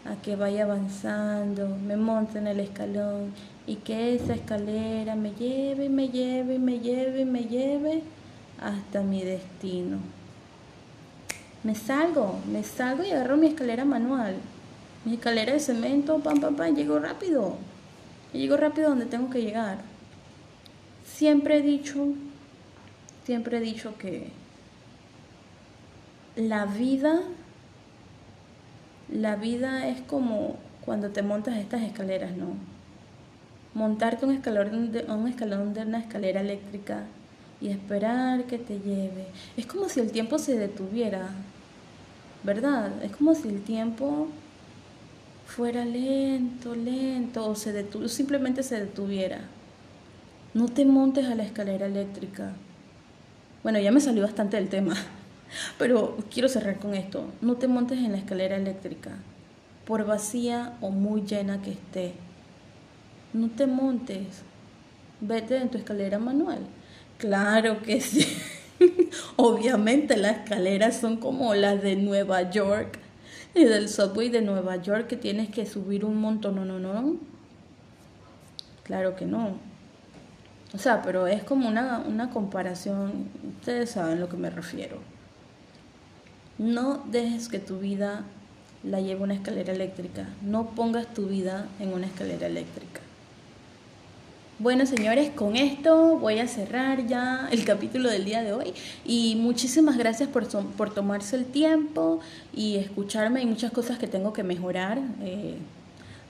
a 0.06 0.22
que 0.22 0.36
vaya 0.36 0.64
avanzando, 0.64 1.68
me 1.68 1.96
monte 1.96 2.40
en 2.40 2.48
el 2.48 2.60
escalón 2.60 3.32
y 3.66 3.78
que 3.78 4.16
esa 4.16 4.34
escalera 4.34 5.16
me 5.16 5.32
lleve, 5.32 5.90
me 5.90 6.10
lleve, 6.10 6.60
me 6.60 6.80
lleve, 6.80 7.26
me 7.26 7.44
lleve 7.46 8.04
hasta 8.62 9.02
mi 9.02 9.24
destino. 9.24 9.98
Me 11.64 11.76
salgo, 11.76 12.40
me 12.52 12.64
salgo 12.64 13.04
y 13.04 13.12
agarro 13.12 13.38
mi 13.38 13.48
escalera 13.48 13.86
manual 13.86 14.36
mi 15.06 15.16
escalera 15.16 15.54
de 15.54 15.60
cemento, 15.60 16.20
pam, 16.20 16.40
pam, 16.40 16.56
pam, 16.56 16.76
llego 16.76 16.98
rápido. 17.00 17.58
Llego 18.32 18.58
rápido 18.58 18.90
donde 18.90 19.06
tengo 19.06 19.30
que 19.30 19.42
llegar. 19.42 19.80
Siempre 21.06 21.58
he 21.58 21.62
dicho, 21.62 22.08
siempre 23.26 23.58
he 23.58 23.62
dicho 23.62 23.98
que 23.98 24.32
la 26.36 26.66
vida, 26.66 27.22
la 29.14 29.36
vida 29.36 29.88
es 29.88 30.02
como 30.02 30.58
cuando 30.84 31.10
te 31.10 31.22
montas 31.22 31.58
estas 31.58 31.84
escaleras, 31.84 32.36
¿no? 32.36 32.56
Montarte 33.76 34.26
un 34.26 34.34
escalón 34.34 34.92
de, 34.92 35.04
un 35.04 35.28
escalón 35.28 35.74
de 35.74 35.82
una 35.82 36.00
escalera 36.00 36.42
eléctrica 36.42 37.04
y 37.62 37.70
esperar 37.70 38.46
que 38.46 38.58
te 38.58 38.80
lleve. 38.80 39.28
Es 39.56 39.68
como 39.68 39.88
si 39.88 40.00
el 40.00 40.12
tiempo 40.12 40.40
se 40.40 40.58
detuviera, 40.58 41.30
¿verdad? 42.44 42.92
Es 43.04 43.16
como 43.16 43.36
si 43.36 43.48
el 43.50 43.62
tiempo 43.62 44.28
fuera 45.46 45.86
lento, 45.86 46.76
lento, 46.76 47.48
o 47.48 47.56
se 47.56 47.86
simplemente 48.10 48.64
se 48.64 48.80
detuviera. 48.80 49.42
No 50.56 50.68
te 50.68 50.86
montes 50.86 51.26
a 51.28 51.36
la 51.36 51.44
escalera 51.44 51.86
eléctrica. 51.86 52.52
Bueno, 53.62 53.80
ya 53.80 53.92
me 53.92 54.02
salió 54.02 54.24
bastante 54.24 54.58
el 54.58 54.70
tema, 54.70 54.96
pero 55.78 56.18
quiero 56.32 56.50
cerrar 56.50 56.80
con 56.80 56.94
esto. 56.94 57.26
No 57.42 57.56
te 57.56 57.68
montes 57.68 58.00
en 58.00 58.12
la 58.12 58.18
escalera 58.18 58.56
eléctrica, 58.56 59.12
por 59.86 60.06
vacía 60.06 60.74
o 60.82 60.90
muy 60.90 61.24
llena 61.24 61.62
que 61.62 61.72
esté. 61.72 62.14
No 63.34 63.50
te 63.50 63.68
montes. 63.68 64.44
Vete 65.22 65.58
en 65.58 65.70
tu 65.70 65.78
escalera 65.78 66.20
manual. 66.20 66.60
Claro 67.18 67.82
que 67.82 68.02
sí. 68.02 68.28
Obviamente 69.36 70.18
las 70.18 70.38
escaleras 70.40 70.98
son 70.98 71.18
como 71.18 71.56
las 71.56 71.82
de 71.82 71.96
Nueva 71.96 72.50
York 72.52 73.00
y 73.56 73.66
del 73.66 73.90
subway 73.90 74.30
de 74.30 74.42
Nueva 74.42 74.78
York 74.78 75.08
que 75.08 75.16
tienes 75.16 75.50
que 75.50 75.66
subir 75.66 76.06
un 76.06 76.20
montón, 76.20 76.56
no, 76.56 76.66
no, 76.66 76.80
no. 76.80 77.16
Claro 78.84 79.16
que 79.16 79.26
no. 79.26 79.58
O 80.74 80.78
sea, 80.78 81.02
pero 81.04 81.28
es 81.28 81.44
como 81.44 81.68
una, 81.68 82.00
una 82.00 82.32
comparación, 82.32 83.30
ustedes 83.60 83.92
saben 83.92 84.18
a 84.18 84.20
lo 84.20 84.28
que 84.28 84.38
me 84.38 84.50
refiero. 84.50 84.98
No 86.58 87.04
dejes 87.12 87.50
que 87.50 87.60
tu 87.60 87.80
vida 87.80 88.24
la 88.84 89.00
lleve 89.02 89.24
una 89.24 89.34
escalera 89.34 89.74
eléctrica. 89.74 90.28
No 90.42 90.72
pongas 90.72 91.14
tu 91.14 91.28
vida 91.28 91.68
en 91.80 91.94
una 91.94 92.06
escalera 92.06 92.48
eléctrica. 92.48 93.02
Bueno, 94.60 94.86
señores, 94.86 95.32
con 95.32 95.56
esto 95.56 96.18
voy 96.20 96.40
a 96.40 96.48
cerrar 96.48 97.08
ya 97.08 97.50
el 97.52 97.66
capítulo 97.66 98.10
del 98.10 98.24
día 98.24 98.44
de 98.44 98.54
hoy 98.54 98.74
y 99.04 99.36
muchísimas 99.36 99.98
gracias 99.98 100.30
por, 100.30 100.48
por 100.48 100.94
tomarse 100.94 101.36
el 101.36 101.46
tiempo 101.46 102.20
y 102.54 102.78
escucharme. 102.78 103.40
Hay 103.40 103.46
muchas 103.48 103.72
cosas 103.72 103.98
que 103.98 104.08
tengo 104.08 104.32
que 104.32 104.44
mejorar. 104.44 105.00
Eh, 105.22 105.58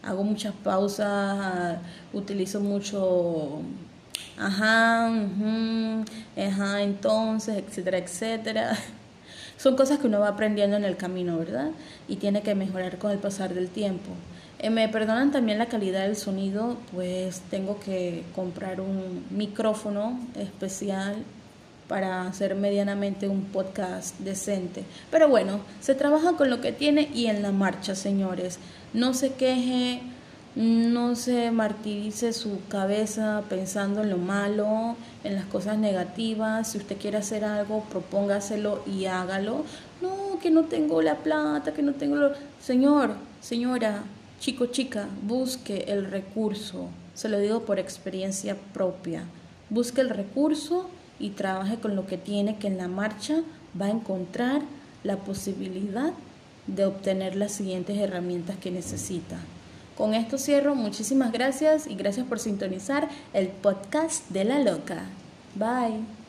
hago 0.04 0.24
muchas 0.24 0.54
pausas, 0.54 1.78
utilizo 2.14 2.60
mucho 2.60 3.62
ajá, 4.38 5.08
ajá, 6.38 6.82
entonces, 6.82 7.58
etcétera, 7.58 7.98
etcétera. 7.98 8.78
Son 9.58 9.76
cosas 9.76 10.00
que 10.00 10.08
uno 10.08 10.20
va 10.20 10.30
aprendiendo 10.30 10.78
en 10.78 10.84
el 10.84 10.98
camino, 10.98 11.38
¿verdad? 11.38 11.72
Y 12.08 12.18
tiene 12.18 12.42
que 12.42 12.56
mejorar 12.56 12.98
con 12.98 13.12
el 13.12 13.20
pasar 13.20 13.54
del 13.54 13.70
tiempo. 13.70 14.12
Eh, 14.60 14.70
me 14.70 14.88
perdonan 14.90 15.32
también 15.32 15.58
la 15.58 15.66
calidad 15.68 16.04
del 16.04 16.16
sonido, 16.16 16.78
pues 16.94 17.42
tengo 17.50 17.80
que 17.80 18.24
comprar 18.34 18.80
un 18.80 19.26
micrófono 19.30 20.20
especial 20.36 21.16
para 21.88 22.28
hacer 22.28 22.56
medianamente 22.56 23.28
un 23.28 23.44
podcast 23.44 24.18
decente. 24.20 24.84
Pero 25.12 25.28
bueno, 25.28 25.60
se 25.82 25.96
trabaja 25.96 26.34
con 26.34 26.50
lo 26.50 26.62
que 26.62 26.72
tiene 26.72 27.10
y 27.14 27.28
en 27.28 27.42
la 27.42 27.52
marcha, 27.52 27.94
señores. 27.94 28.58
No 28.94 29.14
se 29.14 29.34
queje, 29.34 30.02
no 30.56 31.16
se 31.16 31.52
martirice 31.52 32.34
su 32.34 32.60
cabeza 32.68 33.44
pensando 33.50 34.04
en 34.04 34.10
lo 34.10 34.18
malo, 34.18 34.96
en 35.24 35.36
las 35.36 35.46
cosas 35.46 35.78
negativas. 35.78 36.72
Si 36.72 36.78
usted 36.78 36.98
quiere 36.98 37.18
hacer 37.18 37.44
algo, 37.44 37.84
propóngaselo 37.86 38.84
y 38.86 39.06
hágalo. 39.06 39.64
No, 40.02 40.40
que 40.40 40.52
no 40.52 40.66
tengo 40.66 41.02
la 41.02 41.16
plata, 41.16 41.74
que 41.74 41.82
no 41.82 41.94
tengo 41.94 42.16
lo... 42.16 42.32
Señor, 42.62 43.16
señora, 43.42 44.04
Chico, 44.44 44.66
chica, 44.66 45.08
busque 45.22 45.86
el 45.88 46.12
recurso. 46.12 46.90
Se 47.14 47.30
lo 47.30 47.40
digo 47.40 47.62
por 47.62 47.80
experiencia 47.80 48.58
propia. 48.74 49.24
Busque 49.70 50.02
el 50.02 50.10
recurso 50.10 50.90
y 51.18 51.30
trabaje 51.30 51.78
con 51.78 51.96
lo 51.96 52.06
que 52.08 52.18
tiene 52.18 52.58
que 52.58 52.68
en 52.68 52.78
la 52.78 52.90
marcha 52.90 53.42
va 53.80 53.86
a 53.86 53.92
encontrar 53.92 54.62
la 55.06 55.16
posibilidad 55.16 56.12
de 56.68 56.86
obtener 56.86 57.38
las 57.38 57.54
siguientes 57.54 57.98
herramientas 57.98 58.58
que 58.58 58.70
necesita. 58.70 59.38
Con 59.98 60.14
esto 60.14 60.38
cierro. 60.38 60.76
Muchísimas 60.76 61.32
gracias 61.32 61.88
y 61.88 61.96
gracias 61.96 62.26
por 62.26 62.40
sintonizar 62.40 63.10
el 63.34 63.48
podcast 63.48 64.30
de 64.30 64.44
la 64.44 64.60
loca. 64.60 65.04
Bye. 65.56 66.22